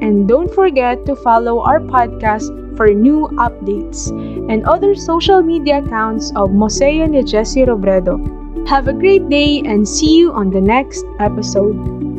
and 0.01 0.27
don't 0.27 0.53
forget 0.53 1.05
to 1.05 1.15
follow 1.15 1.61
our 1.61 1.79
podcast 1.79 2.75
for 2.75 2.87
new 2.87 3.29
updates 3.39 4.09
and 4.51 4.65
other 4.65 4.95
social 4.95 5.41
media 5.41 5.79
accounts 5.79 6.33
of 6.35 6.51
Museo 6.51 7.05
ni 7.05 7.23
Jesse 7.23 7.63
Robredo. 7.63 8.19
Have 8.67 8.89
a 8.89 8.93
great 8.93 9.29
day 9.29 9.61
and 9.65 9.87
see 9.87 10.17
you 10.17 10.33
on 10.33 10.51
the 10.51 10.61
next 10.61 11.05
episode. 11.19 12.10